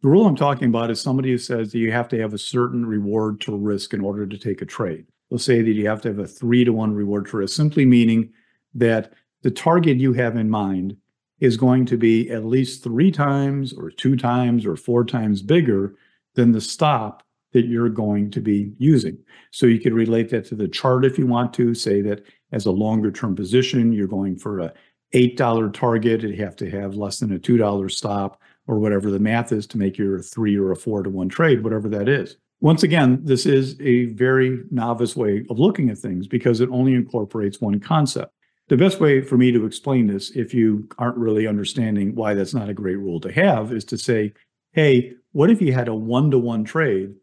The 0.01 0.09
rule 0.09 0.27
I'm 0.27 0.35
talking 0.35 0.67
about 0.67 0.91
is 0.91 0.99
somebody 0.99 1.31
who 1.31 1.37
says 1.37 1.71
that 1.71 1.79
you 1.79 1.93
have 1.93 2.09
to 2.09 2.19
have 2.19 2.33
a 2.33 2.37
certain 2.37 2.85
reward 2.85 3.39
to 3.41 3.55
risk 3.55 3.93
in 3.93 4.01
order 4.01 4.27
to 4.27 4.37
take 4.37 4.61
a 4.61 4.65
trade. 4.65 5.05
They'll 5.29 5.39
say 5.39 5.61
that 5.61 5.71
you 5.71 5.87
have 5.87 6.01
to 6.01 6.09
have 6.09 6.19
a 6.19 6.27
three 6.27 6.65
to 6.65 6.73
one 6.73 6.93
reward 6.93 7.27
to 7.27 7.37
risk, 7.37 7.55
simply 7.55 7.85
meaning 7.85 8.33
that 8.75 9.13
the 9.41 9.51
target 9.51 9.97
you 9.97 10.13
have 10.13 10.35
in 10.35 10.49
mind 10.49 10.95
is 11.39 11.57
going 11.57 11.85
to 11.85 11.97
be 11.97 12.29
at 12.29 12.45
least 12.45 12.83
three 12.83 13.11
times 13.11 13.73
or 13.73 13.91
two 13.91 14.15
times 14.15 14.65
or 14.65 14.75
four 14.75 15.03
times 15.03 15.41
bigger 15.41 15.95
than 16.35 16.51
the 16.51 16.61
stop 16.61 17.23
that 17.51 17.65
you're 17.65 17.89
going 17.89 18.31
to 18.31 18.41
be 18.41 18.73
using. 18.77 19.17
So 19.51 19.65
you 19.65 19.79
could 19.79 19.93
relate 19.93 20.29
that 20.29 20.45
to 20.45 20.55
the 20.55 20.67
chart 20.67 21.05
if 21.05 21.17
you 21.17 21.27
want 21.27 21.53
to, 21.55 21.73
say 21.73 22.01
that 22.01 22.23
as 22.51 22.65
a 22.65 22.71
longer 22.71 23.11
term 23.11 23.35
position, 23.35 23.91
you're 23.91 24.07
going 24.07 24.37
for 24.37 24.59
a 24.59 24.73
$8 25.13 25.73
target, 25.73 26.23
you 26.23 26.35
have 26.37 26.55
to 26.55 26.69
have 26.71 26.95
less 26.95 27.19
than 27.19 27.33
a 27.33 27.39
$2 27.39 27.91
stop 27.91 28.41
or 28.65 28.79
whatever 28.79 29.11
the 29.11 29.19
math 29.19 29.51
is 29.51 29.67
to 29.67 29.77
make 29.77 29.97
your 29.97 30.19
three 30.19 30.57
or 30.57 30.71
a 30.71 30.75
four 30.75 31.03
to 31.03 31.09
one 31.09 31.29
trade, 31.29 31.63
whatever 31.63 31.87
that 31.89 32.07
is. 32.07 32.37
Once 32.61 32.83
again, 32.83 33.19
this 33.23 33.45
is 33.45 33.79
a 33.81 34.05
very 34.13 34.63
novice 34.71 35.15
way 35.15 35.45
of 35.49 35.59
looking 35.59 35.89
at 35.89 35.97
things 35.97 36.27
because 36.27 36.61
it 36.61 36.69
only 36.69 36.93
incorporates 36.93 37.59
one 37.59 37.79
concept. 37.79 38.33
The 38.73 38.77
best 38.77 38.99
way 38.99 39.21
for 39.21 39.37
me 39.37 39.51
to 39.51 39.67
explain 39.67 40.07
this, 40.07 40.31
if 40.31 40.51
you 40.51 40.89
aren't 40.97 41.17
really 41.17 41.45
understanding 41.45 42.15
why 42.15 42.33
that's 42.33 42.55
not 42.55 42.69
a 42.69 42.73
great 42.73 42.95
rule 42.95 43.19
to 43.19 43.31
have, 43.31 43.71
is 43.71 43.85
to 43.85 43.99
say, 43.99 44.33
hey, 44.71 45.13
what 45.31 45.51
if 45.51 45.61
you 45.61 45.71
had 45.73 45.87
a 45.87 45.93
one 45.93 46.31
to 46.31 46.39
one 46.39 46.63
trade, 46.63 47.13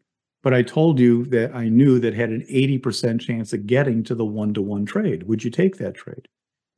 but 0.44 0.54
I 0.54 0.62
told 0.62 1.00
you 1.00 1.24
that 1.24 1.52
I 1.52 1.68
knew 1.68 1.98
that 1.98 2.14
had 2.14 2.30
an 2.30 2.46
80% 2.48 3.20
chance 3.20 3.52
of 3.52 3.66
getting 3.66 4.04
to 4.04 4.14
the 4.14 4.24
one 4.24 4.54
to 4.54 4.62
one 4.62 4.86
trade? 4.86 5.24
Would 5.24 5.42
you 5.42 5.50
take 5.50 5.78
that 5.78 5.96
trade? 5.96 6.28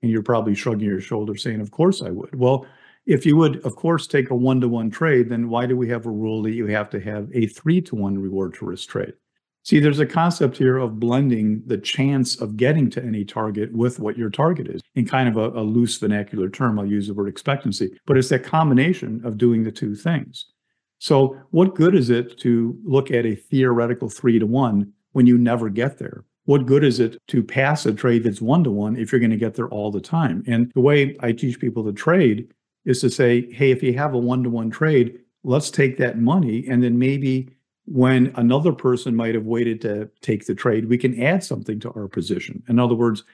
And 0.00 0.11
you're 0.11 0.23
probably 0.23 0.55
shrugging 0.55 0.88
your 0.88 1.02
shoulders 1.02 1.43
saying, 1.43 1.61
Of 1.61 1.71
course 1.71 2.00
I 2.00 2.09
would. 2.09 2.35
Well, 2.35 2.64
if 3.05 3.26
you 3.26 3.37
would, 3.37 3.61
of 3.67 3.76
course, 3.76 4.07
take 4.07 4.31
a 4.31 4.35
one 4.35 4.62
to 4.62 4.69
one 4.69 4.88
trade, 4.88 5.29
then 5.29 5.50
why 5.50 5.67
do 5.67 5.76
we 5.76 5.91
have 5.91 6.07
a 6.07 6.11
rule 6.11 6.41
that 6.45 6.52
you 6.52 6.64
have 6.69 6.88
to 6.93 7.00
have 7.00 7.29
a 7.35 7.47
three 7.47 7.83
to 7.83 7.95
one 7.95 8.19
reward 8.19 8.55
to 8.55 8.64
risk 8.64 8.88
trade? 8.88 9.12
See, 9.64 9.78
there's 9.78 10.00
a 10.00 10.07
concept 10.07 10.57
here 10.57 10.76
of 10.76 10.99
blending 10.99 11.62
the 11.66 11.78
chance 11.78 12.40
of 12.40 12.57
getting 12.57 12.90
to 12.90 13.02
any 13.02 13.25
target 13.25 13.73
with 13.73 14.00
what 14.00 14.19
your 14.19 14.28
target 14.28 14.66
is 14.66 14.83
in 14.97 15.07
kind 15.07 15.28
of 15.28 15.37
a, 15.37 15.57
a, 15.59 15.62
loose 15.62 15.97
vernacular 15.99 16.49
term. 16.49 16.81
I'll 16.81 16.87
use 16.87 17.07
the 17.07 17.14
word 17.14 17.28
expectancy, 17.28 17.97
but 18.04 18.19
it's 18.19 18.31
that 18.31 18.42
combination 18.42 19.25
of 19.25 19.38
doing 19.38 19.62
the 19.62 19.71
two 19.71 19.95
things. 19.95 20.47
So, 20.99 21.37
what 21.50 21.76
good 21.76 21.95
is 21.95 22.11
it 22.11 22.38
to 22.40 22.76
look 22.85 23.12
at 23.12 23.25
a 23.25 23.37
theoretical 23.37 24.09
three 24.09 24.40
to 24.40 24.47
one 24.47 24.92
when 25.12 25.26
you 25.26 25.38
never 25.38 25.69
get 25.69 25.99
there? 25.99 26.25
What 26.45 26.66
good 26.66 26.83
is 26.83 26.99
it 26.99 27.16
to 27.28 27.42
pass 27.42 27.87
a 27.87 27.92
trade 27.92 28.25
that's 28.25 28.42
one 28.42 28.64
to 28.64 28.71
one 28.73 28.97
if 28.97 29.12
you're 29.12 29.21
going 29.21 29.31
to 29.31 29.37
get 29.37 29.54
there 29.54 29.69
all 29.69 29.92
the 29.92 30.00
time? 30.00 30.42
And 30.49 30.73
the 30.75 30.81
way 30.81 31.16
I 31.21 31.31
teach 31.31 31.61
people 31.61 31.85
to 31.85 31.92
trade 31.92 32.52
is 32.85 33.00
to 33.00 33.11
say, 33.11 33.49
hey, 33.52 33.71
if 33.71 33.81
you 33.81 33.97
have 33.97 34.14
a 34.14 34.19
one 34.19 34.42
to 34.42 34.50
one 34.50 34.71
trade, 34.71 35.21
let's 35.45 35.71
take 35.71 35.99
that 35.99 36.19
money. 36.19 36.66
And 36.69 36.83
then 36.83 36.99
maybe 36.99 37.50
when 37.85 38.33
another 38.37 38.73
person 38.73 39.17
might 39.17 39.35
have 39.35 39.45
waited 39.45 39.81
to 39.83 40.09
take 40.21 40.47
the 40.47 40.55
trade, 40.55 40.89
we 40.89 40.99
can 40.99 41.21
add 41.21 41.43
something 41.43 41.81
to 41.81 41.91
our 41.93 42.09
position. 42.09 42.62
In 42.69 42.79
other 42.79 42.95
words, 42.95 43.25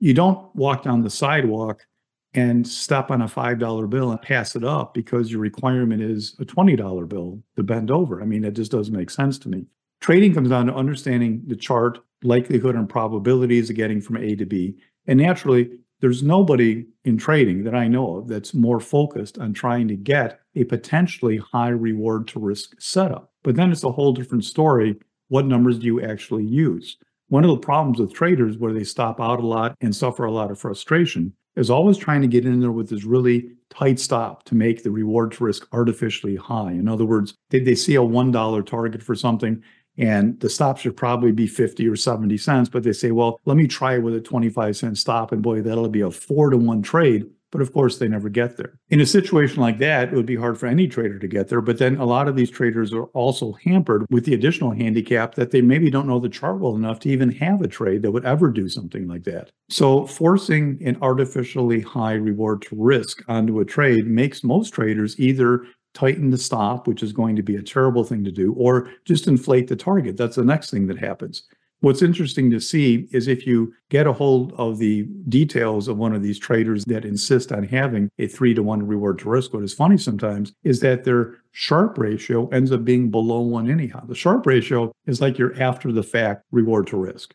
you 0.00 0.12
don't 0.12 0.54
walk 0.56 0.82
down 0.82 1.02
the 1.02 1.10
sidewalk 1.10 1.86
and 2.34 2.66
stop 2.66 3.10
on 3.10 3.22
a 3.22 3.26
$5 3.26 3.90
bill 3.90 4.10
and 4.10 4.22
pass 4.22 4.56
it 4.56 4.64
up 4.64 4.94
because 4.94 5.30
your 5.30 5.40
requirement 5.40 6.02
is 6.02 6.34
a 6.40 6.44
$20 6.44 7.08
bill 7.08 7.42
to 7.56 7.62
bend 7.62 7.90
over. 7.90 8.22
I 8.22 8.24
mean, 8.24 8.44
it 8.44 8.54
just 8.54 8.72
doesn't 8.72 8.96
make 8.96 9.10
sense 9.10 9.38
to 9.40 9.48
me. 9.48 9.66
Trading 10.00 10.34
comes 10.34 10.48
down 10.48 10.66
to 10.66 10.74
understanding 10.74 11.42
the 11.46 11.54
chart, 11.54 11.98
likelihood, 12.24 12.74
and 12.74 12.88
probabilities 12.88 13.70
of 13.70 13.76
getting 13.76 14.00
from 14.00 14.16
A 14.16 14.34
to 14.34 14.46
B. 14.46 14.76
And 15.06 15.20
naturally, 15.20 15.78
there's 16.00 16.22
nobody 16.22 16.86
in 17.04 17.16
trading 17.16 17.62
that 17.64 17.74
I 17.76 17.86
know 17.86 18.16
of 18.16 18.28
that's 18.28 18.54
more 18.54 18.80
focused 18.80 19.38
on 19.38 19.52
trying 19.52 19.86
to 19.88 19.96
get 19.96 20.40
a 20.56 20.64
potentially 20.64 21.36
high 21.36 21.68
reward 21.68 22.26
to 22.28 22.40
risk 22.40 22.74
setup. 22.80 23.31
But 23.42 23.56
then 23.56 23.72
it's 23.72 23.84
a 23.84 23.92
whole 23.92 24.12
different 24.12 24.44
story. 24.44 24.96
What 25.28 25.46
numbers 25.46 25.78
do 25.78 25.86
you 25.86 26.02
actually 26.02 26.44
use? 26.44 26.96
One 27.28 27.44
of 27.44 27.50
the 27.50 27.56
problems 27.56 27.98
with 27.98 28.12
traders 28.12 28.58
where 28.58 28.72
they 28.72 28.84
stop 28.84 29.20
out 29.20 29.40
a 29.40 29.46
lot 29.46 29.74
and 29.80 29.94
suffer 29.94 30.24
a 30.24 30.32
lot 30.32 30.50
of 30.50 30.58
frustration 30.58 31.32
is 31.56 31.70
always 31.70 31.96
trying 31.96 32.22
to 32.22 32.28
get 32.28 32.44
in 32.44 32.60
there 32.60 32.72
with 32.72 32.88
this 32.90 33.04
really 33.04 33.50
tight 33.70 33.98
stop 33.98 34.44
to 34.44 34.54
make 34.54 34.82
the 34.82 34.90
reward 34.90 35.32
to 35.32 35.44
risk 35.44 35.66
artificially 35.72 36.36
high. 36.36 36.72
In 36.72 36.88
other 36.88 37.04
words, 37.04 37.34
they, 37.50 37.60
they 37.60 37.74
see 37.74 37.94
a 37.96 38.00
$1 38.00 38.66
target 38.66 39.02
for 39.02 39.14
something 39.14 39.62
and 39.98 40.40
the 40.40 40.48
stop 40.48 40.78
should 40.78 40.96
probably 40.96 41.32
be 41.32 41.46
50 41.46 41.86
or 41.86 41.96
70 41.96 42.36
cents, 42.38 42.68
but 42.68 42.82
they 42.82 42.92
say, 42.92 43.10
well, 43.10 43.40
let 43.44 43.56
me 43.56 43.66
try 43.66 43.94
it 43.94 44.02
with 44.02 44.14
a 44.14 44.20
25 44.20 44.76
cent 44.76 44.98
stop. 44.98 45.32
And 45.32 45.42
boy, 45.42 45.60
that'll 45.60 45.88
be 45.88 46.00
a 46.00 46.10
four 46.10 46.50
to 46.50 46.56
one 46.56 46.82
trade. 46.82 47.26
But 47.52 47.60
of 47.60 47.72
course, 47.72 47.98
they 47.98 48.08
never 48.08 48.28
get 48.30 48.56
there. 48.56 48.80
In 48.88 49.00
a 49.00 49.06
situation 49.06 49.60
like 49.60 49.78
that, 49.78 50.08
it 50.08 50.16
would 50.16 50.26
be 50.26 50.36
hard 50.36 50.58
for 50.58 50.66
any 50.66 50.88
trader 50.88 51.18
to 51.18 51.28
get 51.28 51.48
there. 51.48 51.60
But 51.60 51.78
then 51.78 51.96
a 51.96 52.06
lot 52.06 52.26
of 52.26 52.34
these 52.34 52.50
traders 52.50 52.92
are 52.92 53.04
also 53.04 53.52
hampered 53.64 54.06
with 54.10 54.24
the 54.24 54.34
additional 54.34 54.72
handicap 54.72 55.34
that 55.34 55.50
they 55.50 55.60
maybe 55.60 55.90
don't 55.90 56.08
know 56.08 56.18
the 56.18 56.30
chart 56.30 56.58
well 56.58 56.74
enough 56.74 56.98
to 57.00 57.10
even 57.10 57.30
have 57.32 57.60
a 57.60 57.68
trade 57.68 58.02
that 58.02 58.10
would 58.10 58.24
ever 58.24 58.50
do 58.50 58.68
something 58.68 59.06
like 59.06 59.24
that. 59.24 59.50
So, 59.68 60.06
forcing 60.06 60.80
an 60.84 60.96
artificially 61.02 61.82
high 61.82 62.14
reward 62.14 62.62
to 62.62 62.76
risk 62.76 63.22
onto 63.28 63.60
a 63.60 63.64
trade 63.64 64.06
makes 64.06 64.42
most 64.42 64.70
traders 64.70 65.20
either 65.20 65.64
tighten 65.94 66.30
the 66.30 66.38
stop, 66.38 66.86
which 66.86 67.02
is 67.02 67.12
going 67.12 67.36
to 67.36 67.42
be 67.42 67.56
a 67.56 67.62
terrible 67.62 68.02
thing 68.02 68.24
to 68.24 68.32
do, 68.32 68.54
or 68.54 68.88
just 69.04 69.28
inflate 69.28 69.68
the 69.68 69.76
target. 69.76 70.16
That's 70.16 70.36
the 70.36 70.44
next 70.44 70.70
thing 70.70 70.86
that 70.86 70.98
happens. 70.98 71.42
What's 71.82 72.00
interesting 72.00 72.48
to 72.52 72.60
see 72.60 73.08
is 73.10 73.26
if 73.26 73.44
you 73.44 73.74
get 73.88 74.06
a 74.06 74.12
hold 74.12 74.52
of 74.52 74.78
the 74.78 75.02
details 75.28 75.88
of 75.88 75.98
one 75.98 76.14
of 76.14 76.22
these 76.22 76.38
traders 76.38 76.84
that 76.84 77.04
insist 77.04 77.50
on 77.50 77.64
having 77.64 78.08
a 78.20 78.28
three 78.28 78.54
to 78.54 78.62
one 78.62 78.86
reward 78.86 79.18
to 79.18 79.28
risk, 79.28 79.52
what 79.52 79.64
is 79.64 79.74
funny 79.74 79.98
sometimes 79.98 80.52
is 80.62 80.78
that 80.78 81.02
their 81.02 81.38
Sharpe 81.50 81.98
ratio 81.98 82.46
ends 82.50 82.70
up 82.70 82.84
being 82.84 83.10
below 83.10 83.40
one 83.40 83.68
anyhow. 83.68 84.06
The 84.06 84.14
Sharpe 84.14 84.46
ratio 84.46 84.92
is 85.06 85.20
like 85.20 85.38
your 85.38 85.60
after 85.60 85.90
the 85.90 86.04
fact 86.04 86.44
reward 86.52 86.86
to 86.86 86.96
risk. 86.96 87.34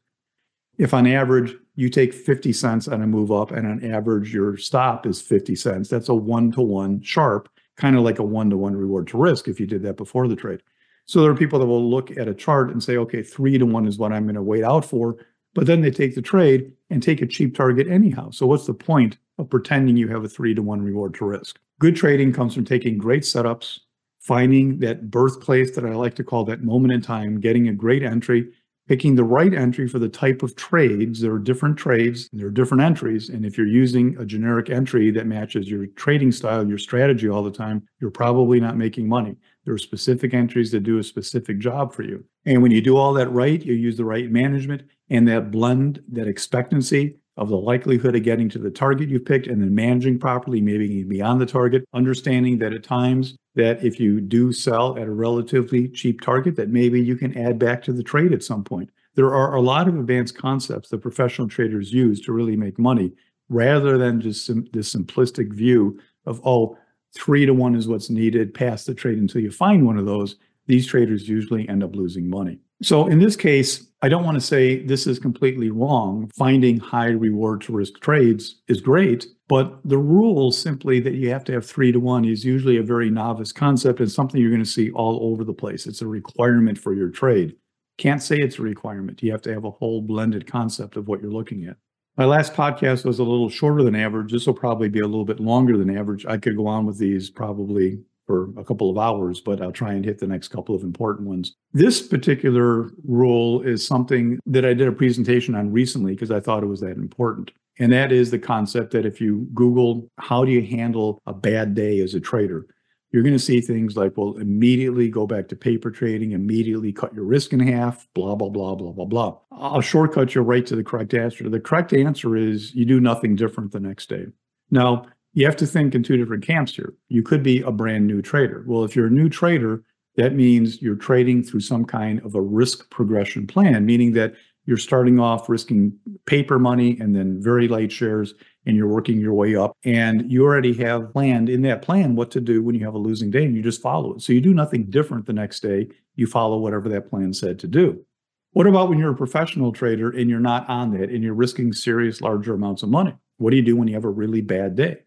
If 0.78 0.94
on 0.94 1.08
average 1.08 1.54
you 1.76 1.90
take 1.90 2.14
50 2.14 2.54
cents 2.54 2.88
on 2.88 3.02
a 3.02 3.08
move 3.08 3.34
up 3.34 3.52
and 3.52 3.68
on 3.68 3.84
average 3.84 4.34
your 4.34 4.56
stop 4.56 5.06
is 5.06 5.22
50 5.22 5.58
cents, 5.58 5.90
that's 5.90 6.08
a 6.08 6.16
one 6.16 6.54
to 6.54 6.62
one 6.62 7.02
Sharpe, 7.02 7.50
kind 7.76 7.98
of 7.98 8.04
like 8.04 8.20
a 8.20 8.24
one 8.24 8.50
to 8.52 8.56
one 8.56 8.78
reward 8.78 9.08
to 9.08 9.18
risk 9.18 9.50
if 9.50 9.60
you 9.60 9.68
did 9.68 9.84
that 9.84 9.98
before 9.98 10.30
the 10.30 10.38
trade. 10.38 10.64
So 11.08 11.22
there 11.22 11.32
are 11.32 11.36
people 11.36 11.58
that 11.60 11.66
will 11.66 11.90
look 11.90 12.12
at 12.18 12.28
a 12.28 12.34
chart 12.34 12.70
and 12.70 12.84
say, 12.84 12.98
okay, 12.98 13.24
three 13.24 13.58
to 13.58 13.66
one 13.66 13.88
is 13.88 13.98
what 13.98 14.12
I'm 14.12 14.24
going 14.24 14.36
to 14.36 14.42
wait 14.42 14.64
out 14.64 14.84
for. 14.84 15.16
But 15.56 15.66
then 15.66 15.82
they 15.82 15.90
take 15.90 16.16
the 16.16 16.22
trade 16.22 16.74
and 16.90 17.02
take 17.02 17.22
a 17.22 17.26
cheap 17.26 17.56
target 17.56 17.88
anyhow. 17.88 18.30
So 18.30 18.46
what's 18.46 18.68
the 18.68 18.74
point 18.74 19.18
of 19.38 19.50
pretending 19.50 19.96
you 19.96 20.10
have 20.10 20.26
a 20.26 20.30
three 20.30 20.54
to 20.54 20.62
one 20.62 20.82
reward 20.82 21.14
to 21.16 21.26
risk? 21.26 21.60
Good 21.80 21.96
trading 21.96 22.34
comes 22.34 22.54
from 22.54 22.66
taking 22.66 22.98
great 22.98 23.24
setups, 23.24 23.80
finding 24.20 24.80
that 24.80 25.10
birthplace 25.10 25.72
that 25.76 25.86
I 25.86 25.94
like 25.94 26.16
to 26.16 26.24
call 26.26 26.44
that 26.46 26.64
moment 26.64 26.94
in 26.94 27.02
time, 27.02 27.40
getting 27.40 27.70
a 27.70 27.74
great 27.74 28.04
entry, 28.04 28.50
picking 28.88 29.16
the 29.16 29.24
right 29.24 29.54
entry 29.54 29.88
for 29.88 30.00
the 30.00 30.10
type 30.10 30.44
of 30.44 30.56
trades. 30.56 31.22
There 31.22 31.34
are 31.34 31.40
different 31.40 31.78
trades, 31.78 32.30
there 32.34 32.48
are 32.48 32.52
different 32.52 32.84
entries. 32.84 33.30
And 33.30 33.46
if 33.46 33.58
you're 33.58 33.68
using 33.68 34.18
a 34.18 34.26
generic 34.26 34.70
entry 34.70 35.12
that 35.12 35.28
matches 35.28 35.70
your 35.70 35.86
trading 35.88 36.32
style, 36.32 36.68
your 36.68 36.78
strategy 36.78 37.30
all 37.30 37.44
the 37.44 37.52
time, 37.52 37.88
you're 38.00 38.12
probably 38.12 38.60
not 38.60 38.78
making 38.78 39.08
money. 39.08 39.36
There 39.68 39.74
are 39.74 39.78
specific 39.78 40.34
entries 40.34 40.72
that 40.72 40.84
do 40.84 40.98
a 40.98 41.04
specific 41.04 41.60
job 41.60 41.94
for 41.94 42.02
you. 42.02 42.24
And 42.46 42.64
when 42.64 42.72
you 42.72 42.80
do 42.80 42.96
all 42.96 43.14
that 43.16 43.28
right, 43.34 43.62
you 43.62 43.74
use 43.74 43.98
the 43.98 44.06
right 44.06 44.32
management 44.32 44.84
and 45.10 45.28
that 45.28 45.52
blend, 45.52 46.02
that 46.14 46.26
expectancy 46.26 47.18
of 47.36 47.50
the 47.50 47.58
likelihood 47.58 48.16
of 48.16 48.24
getting 48.24 48.48
to 48.52 48.60
the 48.60 48.72
target 48.72 49.10
you've 49.10 49.26
picked 49.26 49.48
and 49.48 49.62
then 49.62 49.76
managing 49.76 50.20
properly, 50.20 50.62
maybe 50.62 51.04
beyond 51.04 51.42
the 51.42 51.46
target, 51.46 51.84
understanding 51.94 52.58
that 52.60 52.72
at 52.72 52.84
times 52.84 53.36
that 53.56 53.84
if 53.84 54.00
you 54.00 54.22
do 54.22 54.54
sell 54.54 54.98
at 54.98 55.10
a 55.10 55.12
relatively 55.12 55.90
cheap 55.90 56.22
target, 56.22 56.56
that 56.56 56.70
maybe 56.70 57.02
you 57.02 57.18
can 57.18 57.38
add 57.38 57.60
back 57.60 57.84
to 57.84 57.92
the 57.92 58.04
trade 58.04 58.32
at 58.32 58.46
some 58.46 58.64
point. 58.64 58.90
There 59.16 59.36
are 59.36 59.56
a 59.56 59.62
lot 59.62 59.90
of 59.90 60.00
advanced 60.00 60.38
concepts 60.38 60.88
that 60.90 61.00
professional 61.00 61.50
traders 61.50 61.92
use 61.92 62.22
to 62.22 62.32
really 62.32 62.56
make 62.56 62.80
money 62.80 63.12
rather 63.50 63.98
than 63.98 64.22
just 64.22 64.46
sim- 64.46 64.70
this 64.72 64.96
simplistic 64.96 65.52
view 65.52 66.00
of, 66.26 66.40
oh, 66.46 66.78
three 67.16 67.46
to 67.46 67.54
one 67.54 67.76
is 67.76 67.88
what's 67.88 68.10
needed, 68.10 68.54
pass 68.54 68.86
the 68.86 68.94
trade 68.94 69.18
until 69.18 69.42
you 69.42 69.52
find 69.52 69.86
one 69.86 69.98
of 69.98 70.06
those. 70.06 70.36
These 70.68 70.88
traders 70.88 71.30
usually 71.30 71.68
end 71.70 71.84
up 71.84 71.96
losing 71.96 72.30
money. 72.30 72.60
So 72.82 73.08
in 73.08 73.20
this 73.20 73.36
case, 73.36 73.88
I 74.04 74.10
don't 74.10 74.24
want 74.24 74.36
to 74.36 74.46
say 74.46 74.84
this 74.84 75.08
is 75.08 75.18
completely 75.18 75.72
wrong. 75.72 76.30
Finding 76.38 76.78
high 76.80 77.10
reward 77.10 77.62
to 77.62 77.72
risk 77.72 78.00
trades 78.02 78.62
is 78.68 78.82
great, 78.82 79.26
but 79.48 79.80
the 79.84 79.98
rule 79.98 80.52
simply 80.52 81.00
that 81.00 81.16
you 81.16 81.30
have 81.32 81.44
to 81.46 81.54
have 81.54 81.66
three 81.66 81.92
to 81.92 82.00
one 82.00 82.26
is 82.26 82.46
usually 82.46 82.78
a 82.78 82.84
very 82.84 83.10
novice 83.10 83.52
concept 83.52 84.00
and 84.00 84.12
something 84.12 84.40
you're 84.40 84.52
going 84.52 84.64
to 84.64 84.70
see 84.70 84.92
all 84.92 85.32
over 85.32 85.44
the 85.44 85.54
place. 85.54 85.88
It's 85.88 86.04
a 86.04 86.08
requirement 86.08 86.78
for 86.78 86.94
your 86.94 87.10
trade. 87.10 87.56
Can't 87.98 88.22
say 88.22 88.38
it's 88.38 88.60
a 88.60 88.62
requirement. 88.62 89.24
You 89.24 89.32
have 89.32 89.42
to 89.44 89.54
have 89.54 89.66
a 89.66 89.72
whole 89.72 90.02
blended 90.02 90.46
concept 90.46 90.98
of 90.98 91.08
what 91.08 91.20
you're 91.20 91.32
looking 91.32 91.66
at. 91.66 91.78
My 92.18 92.26
last 92.26 92.54
podcast 92.54 93.06
was 93.06 93.20
a 93.20 93.24
little 93.24 93.48
shorter 93.48 93.84
than 93.84 93.96
average. 93.96 94.32
This 94.32 94.48
will 94.48 94.56
probably 94.56 94.90
be 94.90 95.02
a 95.02 95.06
little 95.06 95.24
bit 95.24 95.40
longer 95.40 95.78
than 95.78 95.96
average. 95.96 96.26
I 96.26 96.38
could 96.38 96.58
go 96.58 96.66
on 96.66 96.88
with 96.88 96.98
these 96.98 97.30
probably 97.30 98.00
for 98.26 98.50
a 98.58 98.64
couple 98.64 98.90
of 98.90 98.98
hours, 98.98 99.40
but 99.40 99.62
I'll 99.62 99.72
try 99.72 99.94
and 99.94 100.04
hit 100.04 100.18
the 100.18 100.26
next 100.26 100.48
couple 100.48 100.74
of 100.74 100.82
important 100.82 101.28
ones. 101.28 101.56
This 101.74 102.02
particular 102.02 102.90
rule 103.06 103.62
is 103.62 103.86
something 103.86 104.40
that 104.48 104.66
I 104.66 104.74
did 104.74 104.88
a 104.88 104.92
presentation 104.92 105.54
on 105.54 105.72
recently 105.72 106.14
because 106.14 106.32
I 106.32 106.40
thought 106.40 106.64
it 106.64 106.68
was 106.68 106.82
that 106.82 106.98
important. 106.98 107.52
And 107.80 107.92
that 107.94 108.12
is 108.12 108.32
the 108.32 108.40
concept 108.40 108.94
that 108.94 109.06
if 109.06 109.22
you 109.22 109.48
Google, 109.54 110.10
how 110.18 110.44
do 110.44 110.52
you 110.52 110.66
handle 110.66 111.22
a 111.28 111.34
bad 111.34 111.76
day 111.76 112.00
as 112.00 112.16
a 112.16 112.20
trader? 112.20 112.66
You're 113.12 113.24
going 113.24 113.36
to 113.36 113.40
see 113.40 113.62
things 113.62 113.96
like, 113.96 114.18
well, 114.18 114.36
immediately 114.38 115.08
go 115.10 115.26
back 115.26 115.48
to 115.48 115.56
paper 115.56 115.92
trading, 115.92 116.34
immediately 116.34 116.92
cut 116.92 117.14
your 117.14 117.24
risk 117.24 117.54
in 117.54 117.60
half, 117.60 118.08
blah, 118.14 118.36
blah, 118.36 118.50
blah, 118.50 118.76
blah, 118.76 118.92
blah, 118.92 119.06
blah. 119.06 119.38
I'll 119.52 119.82
shortcut 119.82 120.36
you 120.36 120.42
right 120.42 120.66
to 120.66 120.76
the 120.76 120.84
correct 120.84 121.14
answer. 121.14 121.50
The 121.50 121.60
correct 121.60 121.94
answer 121.94 122.36
is 122.36 122.76
you 122.76 122.84
do 122.86 123.00
nothing 123.00 123.36
different 123.36 123.72
the 123.72 123.80
next 123.80 124.10
day. 124.10 124.26
Now, 124.72 125.06
you 125.34 125.46
have 125.46 125.56
to 125.58 125.68
think 125.68 125.96
in 125.96 126.04
two 126.04 126.18
different 126.18 126.46
camps 126.46 126.76
here. 126.76 126.96
You 127.08 127.24
could 127.24 127.44
be 127.44 127.62
a 127.62 127.72
brand 127.72 128.08
new 128.08 128.22
trader. 128.22 128.64
Well, 128.68 128.84
if 128.84 128.96
you're 128.96 129.08
a 129.08 129.12
new 129.12 129.30
trader, 129.30 129.84
that 130.16 130.34
means 130.34 130.82
you're 130.82 130.96
trading 130.96 131.44
through 131.44 131.60
some 131.62 131.86
kind 131.86 132.20
of 132.26 132.36
a 132.36 132.42
risk 132.42 132.90
progression 132.90 133.48
plan, 133.48 133.86
meaning 133.86 134.14
that 134.14 134.34
you're 134.66 134.78
starting 134.78 135.20
off 135.20 135.48
risking 135.48 135.94
paper 136.26 136.60
money 136.60 137.00
and 137.00 137.16
then 137.16 137.42
very 137.42 137.68
light 137.68 137.92
shares, 137.92 138.34
and 138.68 138.76
you're 138.76 138.88
working 138.88 139.20
your 139.20 139.34
way 139.34 139.56
up. 139.56 139.78
And 139.86 140.30
you 140.30 140.44
already 140.44 140.74
have 140.74 141.14
planned 141.14 141.50
in 141.50 141.62
that 141.64 141.82
plan 141.82 142.16
what 142.16 142.30
to 142.32 142.42
do 142.42 142.62
when 142.62 142.76
you 142.76 142.84
have 142.86 142.94
a 142.94 143.00
losing 143.00 143.32
day, 143.32 143.46
and 143.46 143.56
you 143.56 143.64
just 143.64 143.82
follow 143.82 144.14
it. 144.14 144.22
So 144.22 144.34
you 144.34 144.42
do 144.42 144.54
nothing 144.54 144.90
different 144.90 145.26
the 145.26 145.34
next 145.34 145.62
day. 145.62 145.88
You 146.16 146.28
follow 146.28 146.58
whatever 146.58 146.90
that 146.90 147.10
plan 147.10 147.34
said 147.34 147.58
to 147.60 147.68
do. 147.68 148.06
What 148.52 148.68
about 148.68 148.90
when 148.90 149.00
you're 149.00 149.12
a 149.12 149.16
professional 149.16 149.72
trader 149.72 150.10
and 150.10 150.30
you're 150.30 150.40
not 150.40 150.68
on 150.70 150.92
that 151.00 151.10
and 151.10 151.24
you're 151.24 151.34
risking 151.34 151.72
serious 151.72 152.22
larger 152.22 152.54
amounts 152.54 152.84
of 152.84 152.90
money? 152.90 153.16
What 153.38 153.52
do 153.52 153.56
you 153.56 153.62
do 153.62 153.78
when 153.78 153.88
you 153.88 153.94
have 153.94 154.06
a 154.06 154.10
really 154.10 154.42
bad 154.42 154.76
day? 154.76 154.98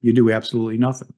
You 0.00 0.12
do 0.12 0.30
absolutely 0.30 0.78
nothing. 0.78 1.12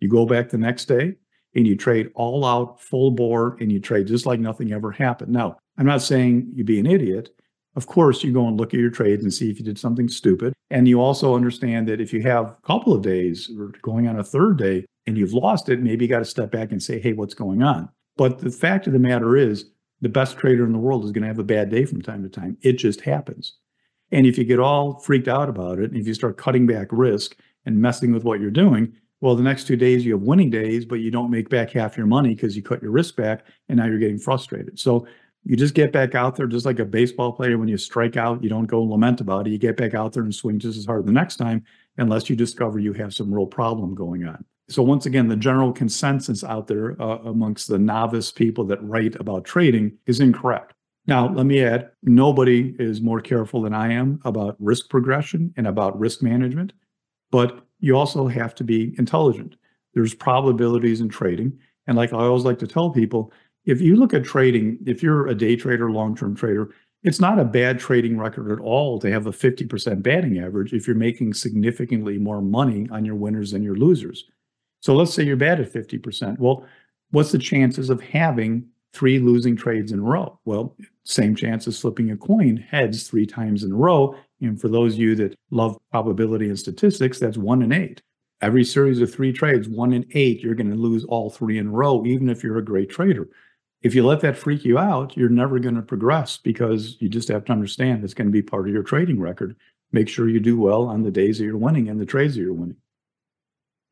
You 0.00 0.08
go 0.08 0.26
back 0.26 0.48
the 0.48 0.58
next 0.58 0.86
day 0.86 1.14
and 1.54 1.66
you 1.66 1.76
trade 1.76 2.10
all 2.14 2.44
out, 2.44 2.80
full 2.80 3.12
bore, 3.12 3.56
and 3.60 3.70
you 3.70 3.78
trade 3.78 4.08
just 4.08 4.26
like 4.26 4.40
nothing 4.40 4.72
ever 4.72 4.90
happened. 4.90 5.32
Now, 5.32 5.58
I'm 5.78 5.86
not 5.86 6.02
saying 6.02 6.50
you 6.54 6.64
be 6.64 6.80
an 6.80 6.86
idiot. 6.86 7.30
Of 7.76 7.86
course, 7.86 8.22
you 8.22 8.32
go 8.32 8.46
and 8.46 8.58
look 8.58 8.72
at 8.72 8.80
your 8.80 8.90
trades 8.90 9.24
and 9.24 9.34
see 9.34 9.50
if 9.50 9.58
you 9.58 9.64
did 9.64 9.78
something 9.78 10.08
stupid. 10.08 10.52
And 10.70 10.86
you 10.86 11.00
also 11.00 11.34
understand 11.34 11.88
that 11.88 12.00
if 12.00 12.12
you 12.12 12.22
have 12.22 12.46
a 12.46 12.66
couple 12.66 12.92
of 12.92 13.02
days 13.02 13.50
or 13.58 13.72
going 13.82 14.06
on 14.06 14.18
a 14.18 14.24
third 14.24 14.58
day 14.58 14.86
and 15.06 15.18
you've 15.18 15.32
lost 15.32 15.68
it, 15.68 15.80
maybe 15.80 16.04
you 16.04 16.08
got 16.08 16.20
to 16.20 16.24
step 16.24 16.50
back 16.50 16.70
and 16.70 16.82
say, 16.82 17.00
hey, 17.00 17.12
what's 17.12 17.34
going 17.34 17.62
on? 17.62 17.88
But 18.16 18.38
the 18.38 18.50
fact 18.50 18.86
of 18.86 18.92
the 18.92 18.98
matter 18.98 19.36
is, 19.36 19.66
the 20.00 20.08
best 20.08 20.36
trader 20.36 20.66
in 20.66 20.72
the 20.72 20.78
world 20.78 21.04
is 21.04 21.12
going 21.12 21.22
to 21.22 21.28
have 21.28 21.38
a 21.38 21.44
bad 21.44 21.70
day 21.70 21.86
from 21.86 22.02
time 22.02 22.22
to 22.22 22.28
time. 22.28 22.58
It 22.60 22.74
just 22.74 23.00
happens. 23.00 23.54
And 24.12 24.26
if 24.26 24.36
you 24.36 24.44
get 24.44 24.60
all 24.60 24.98
freaked 24.98 25.28
out 25.28 25.48
about 25.48 25.78
it, 25.78 25.90
and 25.90 25.98
if 25.98 26.06
you 26.06 26.12
start 26.12 26.36
cutting 26.36 26.66
back 26.66 26.88
risk 26.90 27.36
and 27.64 27.80
messing 27.80 28.12
with 28.12 28.22
what 28.22 28.38
you're 28.38 28.50
doing, 28.50 28.92
well, 29.20 29.34
the 29.34 29.42
next 29.42 29.66
two 29.66 29.76
days 29.76 30.04
you 30.04 30.12
have 30.12 30.22
winning 30.22 30.50
days, 30.50 30.84
but 30.84 30.96
you 30.96 31.10
don't 31.10 31.30
make 31.30 31.48
back 31.48 31.70
half 31.70 31.96
your 31.96 32.06
money 32.06 32.34
because 32.34 32.54
you 32.54 32.62
cut 32.62 32.82
your 32.82 32.90
risk 32.90 33.16
back 33.16 33.46
and 33.68 33.78
now 33.78 33.86
you're 33.86 33.98
getting 33.98 34.18
frustrated. 34.18 34.78
So 34.78 35.06
you 35.44 35.56
just 35.56 35.74
get 35.74 35.92
back 35.92 36.14
out 36.14 36.36
there, 36.36 36.46
just 36.46 36.66
like 36.66 36.78
a 36.78 36.84
baseball 36.84 37.32
player. 37.32 37.58
When 37.58 37.68
you 37.68 37.76
strike 37.76 38.16
out, 38.16 38.42
you 38.42 38.48
don't 38.48 38.66
go 38.66 38.82
and 38.82 38.90
lament 38.90 39.20
about 39.20 39.46
it. 39.46 39.50
You 39.50 39.58
get 39.58 39.76
back 39.76 39.94
out 39.94 40.12
there 40.12 40.22
and 40.22 40.34
swing 40.34 40.58
just 40.58 40.78
as 40.78 40.86
hard 40.86 41.06
the 41.06 41.12
next 41.12 41.36
time, 41.36 41.64
unless 41.98 42.30
you 42.30 42.36
discover 42.36 42.78
you 42.78 42.92
have 42.94 43.14
some 43.14 43.32
real 43.32 43.46
problem 43.46 43.94
going 43.94 44.26
on. 44.26 44.44
So, 44.68 44.82
once 44.82 45.04
again, 45.04 45.28
the 45.28 45.36
general 45.36 45.72
consensus 45.72 46.42
out 46.42 46.66
there 46.66 47.00
uh, 47.00 47.18
amongst 47.18 47.68
the 47.68 47.78
novice 47.78 48.32
people 48.32 48.64
that 48.64 48.82
write 48.82 49.14
about 49.16 49.44
trading 49.44 49.98
is 50.06 50.20
incorrect. 50.20 50.72
Now, 51.06 51.28
let 51.28 51.44
me 51.44 51.62
add 51.62 51.90
nobody 52.02 52.74
is 52.78 53.02
more 53.02 53.20
careful 53.20 53.60
than 53.60 53.74
I 53.74 53.92
am 53.92 54.20
about 54.24 54.56
risk 54.58 54.88
progression 54.88 55.52
and 55.58 55.66
about 55.66 55.98
risk 55.98 56.22
management 56.22 56.72
but 57.34 57.66
you 57.80 57.96
also 57.96 58.28
have 58.28 58.54
to 58.54 58.62
be 58.62 58.94
intelligent. 58.96 59.56
There's 59.92 60.14
probabilities 60.14 61.00
in 61.00 61.08
trading. 61.08 61.58
And 61.88 61.96
like 61.96 62.12
I 62.12 62.18
always 62.18 62.44
like 62.44 62.60
to 62.60 62.68
tell 62.68 62.90
people, 62.90 63.32
if 63.64 63.80
you 63.80 63.96
look 63.96 64.14
at 64.14 64.24
trading, 64.24 64.78
if 64.86 65.02
you're 65.02 65.26
a 65.26 65.34
day 65.34 65.56
trader, 65.56 65.90
long 65.90 66.16
term 66.16 66.34
trader, 66.34 66.70
it's 67.02 67.20
not 67.20 67.38
a 67.38 67.44
bad 67.44 67.78
trading 67.78 68.18
record 68.18 68.50
at 68.50 68.60
all 68.60 68.98
to 68.98 69.10
have 69.10 69.26
a 69.26 69.30
50% 69.30 70.02
batting 70.02 70.38
average 70.38 70.72
if 70.72 70.86
you're 70.86 70.96
making 70.96 71.34
significantly 71.34 72.18
more 72.18 72.40
money 72.40 72.88
on 72.90 73.04
your 73.04 73.14
winners 73.14 73.50
than 73.50 73.62
your 73.62 73.76
losers. 73.76 74.24
So 74.80 74.94
let's 74.94 75.12
say 75.12 75.22
you're 75.22 75.36
bad 75.36 75.60
at 75.60 75.72
50%. 75.72 76.38
Well, 76.38 76.66
what's 77.10 77.32
the 77.32 77.38
chances 77.38 77.90
of 77.90 78.00
having 78.00 78.66
three 78.94 79.18
losing 79.18 79.54
trades 79.54 79.92
in 79.92 79.98
a 79.98 80.02
row? 80.02 80.38
Well, 80.46 80.76
same 81.04 81.34
chance 81.34 81.68
as 81.68 81.78
flipping 81.78 82.10
a 82.10 82.16
coin 82.16 82.56
heads 82.56 83.06
three 83.06 83.26
times 83.26 83.64
in 83.64 83.72
a 83.72 83.76
row. 83.76 84.16
And 84.40 84.58
for 84.58 84.68
those 84.68 84.94
of 84.94 85.00
you 85.00 85.14
that 85.16 85.36
love 85.50 85.76
probability 85.90 86.48
and 86.48 86.58
statistics, 86.58 87.18
that's 87.18 87.36
one 87.36 87.62
in 87.62 87.72
eight. 87.72 88.00
Every 88.40 88.64
series 88.64 89.00
of 89.00 89.12
three 89.12 89.32
trades, 89.32 89.68
one 89.68 89.92
in 89.92 90.06
eight, 90.12 90.40
you're 90.40 90.54
going 90.54 90.70
to 90.70 90.76
lose 90.76 91.04
all 91.04 91.30
three 91.30 91.58
in 91.58 91.68
a 91.68 91.70
row, 91.70 92.04
even 92.06 92.28
if 92.28 92.42
you're 92.42 92.58
a 92.58 92.64
great 92.64 92.90
trader. 92.90 93.28
If 93.84 93.94
you 93.94 94.04
let 94.04 94.20
that 94.20 94.38
freak 94.38 94.64
you 94.64 94.78
out, 94.78 95.14
you're 95.14 95.28
never 95.28 95.58
going 95.58 95.74
to 95.74 95.82
progress 95.82 96.38
because 96.38 96.96
you 97.00 97.08
just 97.10 97.28
have 97.28 97.44
to 97.44 97.52
understand 97.52 98.02
it's 98.02 98.14
going 98.14 98.28
to 98.28 98.32
be 98.32 98.40
part 98.40 98.66
of 98.66 98.72
your 98.72 98.82
trading 98.82 99.20
record. 99.20 99.54
Make 99.92 100.08
sure 100.08 100.26
you 100.26 100.40
do 100.40 100.58
well 100.58 100.84
on 100.84 101.02
the 101.02 101.10
days 101.10 101.36
that 101.36 101.44
you're 101.44 101.58
winning 101.58 101.90
and 101.90 102.00
the 102.00 102.06
trades 102.06 102.34
that 102.34 102.40
you're 102.40 102.54
winning. 102.54 102.78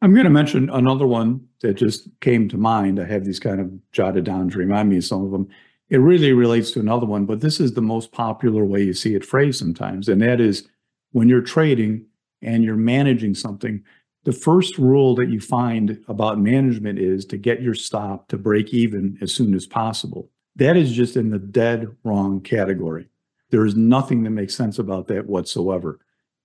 I'm 0.00 0.14
going 0.14 0.24
to 0.24 0.30
mention 0.30 0.70
another 0.70 1.06
one 1.06 1.46
that 1.60 1.74
just 1.74 2.08
came 2.20 2.48
to 2.48 2.56
mind. 2.56 2.98
I 2.98 3.04
have 3.04 3.26
these 3.26 3.38
kind 3.38 3.60
of 3.60 3.70
jotted 3.92 4.24
down 4.24 4.48
to 4.50 4.58
remind 4.58 4.88
me 4.88 4.96
of 4.96 5.04
some 5.04 5.24
of 5.24 5.30
them. 5.30 5.46
It 5.90 5.98
really 5.98 6.32
relates 6.32 6.70
to 6.72 6.80
another 6.80 7.06
one, 7.06 7.26
but 7.26 7.42
this 7.42 7.60
is 7.60 7.74
the 7.74 7.82
most 7.82 8.12
popular 8.12 8.64
way 8.64 8.82
you 8.82 8.94
see 8.94 9.14
it 9.14 9.26
phrased 9.26 9.58
sometimes. 9.58 10.08
And 10.08 10.22
that 10.22 10.40
is 10.40 10.66
when 11.10 11.28
you're 11.28 11.42
trading 11.42 12.06
and 12.40 12.64
you're 12.64 12.76
managing 12.76 13.34
something, 13.34 13.84
the 14.24 14.32
first 14.32 14.78
rule 14.78 15.14
that 15.16 15.30
you 15.30 15.40
find 15.40 15.98
about 16.06 16.38
management 16.38 16.98
is 16.98 17.24
to 17.26 17.36
get 17.36 17.62
your 17.62 17.74
stop 17.74 18.28
to 18.28 18.38
break 18.38 18.72
even 18.72 19.18
as 19.20 19.34
soon 19.34 19.54
as 19.54 19.66
possible. 19.66 20.30
That 20.56 20.76
is 20.76 20.92
just 20.92 21.16
in 21.16 21.30
the 21.30 21.38
dead 21.38 21.88
wrong 22.04 22.40
category. 22.40 23.08
There 23.50 23.66
is 23.66 23.74
nothing 23.74 24.22
that 24.22 24.30
makes 24.30 24.54
sense 24.54 24.78
about 24.78 25.08
that 25.08 25.26
whatsoever. 25.26 25.98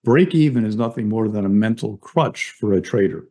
Break 0.04 0.34
even 0.34 0.66
is 0.66 0.76
nothing 0.76 1.08
more 1.08 1.28
than 1.28 1.46
a 1.46 1.50
mental 1.50 1.98
crutch 1.98 2.52
for 2.52 2.74
a 2.74 2.82
trader. 2.82 3.28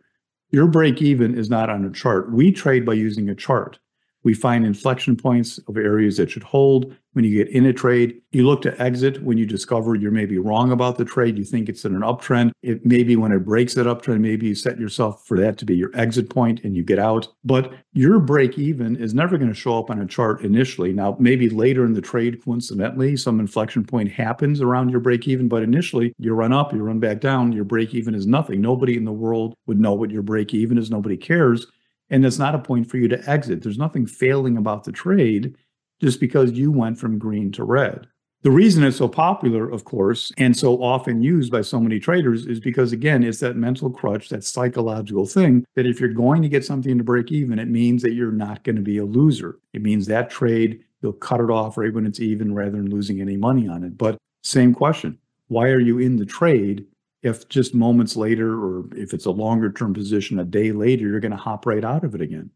Your 0.50 0.66
break 0.66 1.02
even 1.02 1.36
is 1.36 1.50
not 1.50 1.68
on 1.68 1.84
a 1.84 1.90
chart. 1.90 2.32
We 2.32 2.52
trade 2.52 2.86
by 2.86 2.94
using 2.94 3.28
a 3.28 3.34
chart. 3.34 3.78
We 4.26 4.34
find 4.34 4.66
inflection 4.66 5.14
points 5.14 5.60
of 5.68 5.76
areas 5.76 6.16
that 6.16 6.32
should 6.32 6.42
hold. 6.42 6.92
When 7.12 7.24
you 7.24 7.44
get 7.44 7.54
in 7.54 7.64
a 7.64 7.72
trade, 7.72 8.20
you 8.32 8.44
look 8.44 8.60
to 8.62 8.82
exit 8.82 9.22
when 9.22 9.38
you 9.38 9.46
discover 9.46 9.94
you're 9.94 10.10
maybe 10.10 10.36
wrong 10.36 10.72
about 10.72 10.98
the 10.98 11.04
trade. 11.04 11.38
You 11.38 11.44
think 11.44 11.68
it's 11.68 11.84
in 11.84 11.94
an 11.94 12.02
uptrend. 12.02 12.50
It 12.60 12.84
maybe 12.84 13.14
when 13.14 13.30
it 13.30 13.44
breaks 13.44 13.74
that 13.74 13.86
uptrend, 13.86 14.20
maybe 14.20 14.48
you 14.48 14.56
set 14.56 14.80
yourself 14.80 15.24
for 15.24 15.38
that 15.38 15.58
to 15.58 15.64
be 15.64 15.76
your 15.76 15.92
exit 15.94 16.28
point 16.28 16.64
and 16.64 16.74
you 16.74 16.82
get 16.82 16.98
out. 16.98 17.28
But 17.44 17.72
your 17.92 18.18
break 18.18 18.58
even 18.58 18.96
is 18.96 19.14
never 19.14 19.38
going 19.38 19.48
to 19.48 19.54
show 19.54 19.78
up 19.78 19.90
on 19.90 20.00
a 20.00 20.06
chart 20.06 20.42
initially. 20.42 20.92
Now, 20.92 21.16
maybe 21.20 21.48
later 21.48 21.84
in 21.84 21.94
the 21.94 22.02
trade, 22.02 22.44
coincidentally, 22.44 23.16
some 23.16 23.38
inflection 23.38 23.84
point 23.84 24.10
happens 24.10 24.60
around 24.60 24.88
your 24.88 25.00
break 25.00 25.28
even. 25.28 25.46
But 25.46 25.62
initially, 25.62 26.12
you 26.18 26.34
run 26.34 26.52
up, 26.52 26.72
you 26.72 26.82
run 26.82 26.98
back 26.98 27.20
down, 27.20 27.52
your 27.52 27.64
break 27.64 27.94
even 27.94 28.12
is 28.12 28.26
nothing. 28.26 28.60
Nobody 28.60 28.96
in 28.96 29.04
the 29.04 29.12
world 29.12 29.54
would 29.66 29.78
know 29.78 29.94
what 29.94 30.10
your 30.10 30.22
break 30.22 30.52
even 30.52 30.78
is. 30.78 30.90
Nobody 30.90 31.16
cares 31.16 31.68
and 32.10 32.24
it's 32.24 32.38
not 32.38 32.54
a 32.54 32.58
point 32.58 32.90
for 32.90 32.96
you 32.96 33.08
to 33.08 33.30
exit. 33.30 33.62
There's 33.62 33.78
nothing 33.78 34.06
failing 34.06 34.56
about 34.56 34.84
the 34.84 34.92
trade 34.92 35.56
just 36.00 36.20
because 36.20 36.52
you 36.52 36.70
went 36.70 36.98
from 36.98 37.18
green 37.18 37.50
to 37.52 37.64
red. 37.64 38.06
The 38.42 38.50
reason 38.50 38.84
it's 38.84 38.98
so 38.98 39.08
popular, 39.08 39.68
of 39.68 39.84
course, 39.84 40.30
and 40.38 40.56
so 40.56 40.80
often 40.80 41.20
used 41.20 41.50
by 41.50 41.62
so 41.62 41.80
many 41.80 41.98
traders 41.98 42.46
is 42.46 42.60
because, 42.60 42.92
again, 42.92 43.24
it's 43.24 43.40
that 43.40 43.56
mental 43.56 43.90
crutch, 43.90 44.28
that 44.28 44.44
psychological 44.44 45.26
thing 45.26 45.66
that 45.74 45.86
if 45.86 45.98
you're 45.98 46.10
going 46.10 46.42
to 46.42 46.48
get 46.48 46.64
something 46.64 46.96
to 46.96 47.02
break 47.02 47.32
even, 47.32 47.58
it 47.58 47.66
means 47.66 48.02
that 48.02 48.12
you're 48.12 48.30
not 48.30 48.62
going 48.62 48.76
to 48.76 48.82
be 48.82 48.98
a 48.98 49.04
loser. 49.04 49.58
It 49.72 49.82
means 49.82 50.06
that 50.06 50.30
trade, 50.30 50.84
you'll 51.02 51.14
cut 51.14 51.40
it 51.40 51.50
off 51.50 51.76
right 51.76 51.92
when 51.92 52.06
it's 52.06 52.20
even 52.20 52.54
rather 52.54 52.72
than 52.72 52.90
losing 52.90 53.20
any 53.20 53.36
money 53.36 53.66
on 53.66 53.82
it. 53.82 53.98
But 53.98 54.16
same 54.44 54.72
question 54.74 55.18
why 55.48 55.68
are 55.68 55.80
you 55.80 55.98
in 55.98 56.16
the 56.16 56.26
trade 56.26 56.86
if 57.22 57.48
just 57.48 57.74
moments 57.74 58.16
later, 58.16 58.54
or 58.54 58.84
if 58.94 59.12
it's 59.12 59.26
a 59.26 59.30
longer 59.30 59.72
term 59.72 59.94
position, 59.94 60.38
a 60.38 60.44
day 60.44 60.72
later, 60.72 61.06
you're 61.06 61.20
going 61.20 61.32
to 61.32 61.36
hop 61.36 61.66
right 61.66 61.84
out 61.84 62.04
of 62.04 62.14
it 62.14 62.20
again. 62.20 62.50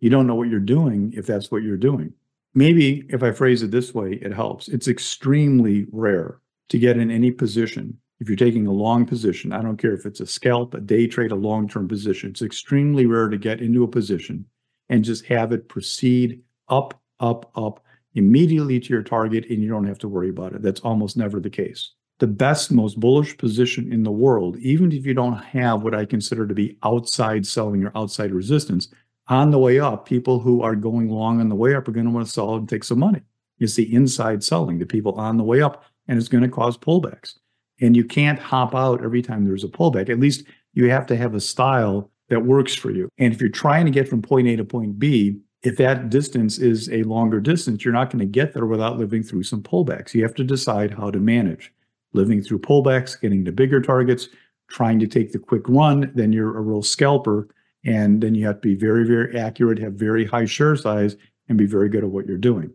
You 0.00 0.10
don't 0.10 0.26
know 0.26 0.34
what 0.34 0.48
you're 0.48 0.60
doing 0.60 1.12
if 1.16 1.26
that's 1.26 1.50
what 1.50 1.62
you're 1.62 1.76
doing. 1.76 2.12
Maybe 2.54 3.06
if 3.10 3.22
I 3.22 3.32
phrase 3.32 3.62
it 3.62 3.70
this 3.70 3.94
way, 3.94 4.14
it 4.14 4.32
helps. 4.32 4.68
It's 4.68 4.88
extremely 4.88 5.86
rare 5.92 6.40
to 6.70 6.78
get 6.78 6.96
in 6.96 7.10
any 7.10 7.30
position. 7.30 7.98
If 8.18 8.28
you're 8.28 8.36
taking 8.36 8.66
a 8.66 8.72
long 8.72 9.04
position, 9.04 9.52
I 9.52 9.60
don't 9.60 9.76
care 9.76 9.92
if 9.92 10.06
it's 10.06 10.20
a 10.20 10.26
scalp, 10.26 10.72
a 10.72 10.80
day 10.80 11.06
trade, 11.06 11.32
a 11.32 11.36
long 11.36 11.68
term 11.68 11.86
position, 11.86 12.30
it's 12.30 12.42
extremely 12.42 13.04
rare 13.06 13.28
to 13.28 13.36
get 13.36 13.60
into 13.60 13.84
a 13.84 13.88
position 13.88 14.46
and 14.88 15.04
just 15.04 15.26
have 15.26 15.52
it 15.52 15.68
proceed 15.68 16.40
up, 16.68 16.98
up, 17.20 17.50
up 17.54 17.84
immediately 18.14 18.80
to 18.80 18.88
your 18.88 19.02
target 19.02 19.44
and 19.50 19.62
you 19.62 19.68
don't 19.68 19.86
have 19.86 19.98
to 19.98 20.08
worry 20.08 20.30
about 20.30 20.54
it. 20.54 20.62
That's 20.62 20.80
almost 20.80 21.16
never 21.16 21.40
the 21.40 21.50
case 21.50 21.92
the 22.18 22.26
best, 22.26 22.72
most 22.72 22.98
bullish 22.98 23.36
position 23.36 23.92
in 23.92 24.02
the 24.02 24.10
world, 24.10 24.56
even 24.58 24.92
if 24.92 25.04
you 25.04 25.14
don't 25.14 25.36
have 25.36 25.82
what 25.82 25.94
I 25.94 26.04
consider 26.04 26.46
to 26.46 26.54
be 26.54 26.78
outside 26.82 27.46
selling 27.46 27.84
or 27.84 27.92
outside 27.94 28.32
resistance, 28.32 28.88
on 29.28 29.50
the 29.50 29.58
way 29.58 29.80
up, 29.80 30.06
people 30.06 30.38
who 30.38 30.62
are 30.62 30.76
going 30.76 31.08
long 31.08 31.40
on 31.40 31.48
the 31.48 31.54
way 31.54 31.74
up 31.74 31.88
are 31.88 31.92
going 31.92 32.06
to 32.06 32.12
want 32.12 32.26
to 32.26 32.32
sell 32.32 32.54
and 32.54 32.68
take 32.68 32.84
some 32.84 33.00
money. 33.00 33.20
It's 33.58 33.74
the 33.74 33.92
inside 33.92 34.44
selling, 34.44 34.78
the 34.78 34.86
people 34.86 35.14
on 35.14 35.36
the 35.36 35.44
way 35.44 35.62
up, 35.62 35.84
and 36.08 36.18
it's 36.18 36.28
going 36.28 36.44
to 36.44 36.48
cause 36.48 36.78
pullbacks. 36.78 37.34
And 37.80 37.96
you 37.96 38.04
can't 38.04 38.38
hop 38.38 38.74
out 38.74 39.04
every 39.04 39.22
time 39.22 39.44
there's 39.44 39.64
a 39.64 39.68
pullback. 39.68 40.08
At 40.08 40.20
least 40.20 40.44
you 40.72 40.88
have 40.90 41.06
to 41.06 41.16
have 41.16 41.34
a 41.34 41.40
style 41.40 42.10
that 42.28 42.44
works 42.44 42.74
for 42.74 42.90
you. 42.90 43.08
And 43.18 43.34
if 43.34 43.40
you're 43.40 43.50
trying 43.50 43.84
to 43.84 43.90
get 43.90 44.08
from 44.08 44.22
point 44.22 44.48
A 44.48 44.56
to 44.56 44.64
point 44.64 44.98
B, 44.98 45.40
if 45.62 45.76
that 45.78 46.10
distance 46.10 46.58
is 46.58 46.88
a 46.90 47.02
longer 47.02 47.40
distance, 47.40 47.84
you're 47.84 47.94
not 47.94 48.10
going 48.10 48.20
to 48.20 48.26
get 48.26 48.52
there 48.52 48.66
without 48.66 48.98
living 48.98 49.22
through 49.22 49.42
some 49.42 49.62
pullbacks. 49.62 50.14
You 50.14 50.22
have 50.22 50.34
to 50.36 50.44
decide 50.44 50.92
how 50.92 51.10
to 51.10 51.18
manage 51.18 51.72
living 52.16 52.42
through 52.42 52.58
pullbacks, 52.60 53.20
getting 53.20 53.44
to 53.44 53.52
bigger 53.52 53.80
targets, 53.80 54.28
trying 54.68 54.98
to 54.98 55.06
take 55.06 55.32
the 55.32 55.38
quick 55.38 55.68
run, 55.68 56.10
then 56.14 56.32
you're 56.32 56.56
a 56.56 56.60
real 56.60 56.82
scalper. 56.82 57.48
And 57.84 58.20
then 58.20 58.34
you 58.34 58.46
have 58.46 58.56
to 58.56 58.68
be 58.68 58.74
very, 58.74 59.06
very 59.06 59.38
accurate, 59.38 59.78
have 59.78 59.92
very 59.94 60.24
high 60.24 60.46
share 60.46 60.74
size, 60.74 61.16
and 61.48 61.56
be 61.56 61.66
very 61.66 61.88
good 61.88 62.02
at 62.02 62.10
what 62.10 62.26
you're 62.26 62.36
doing. 62.36 62.72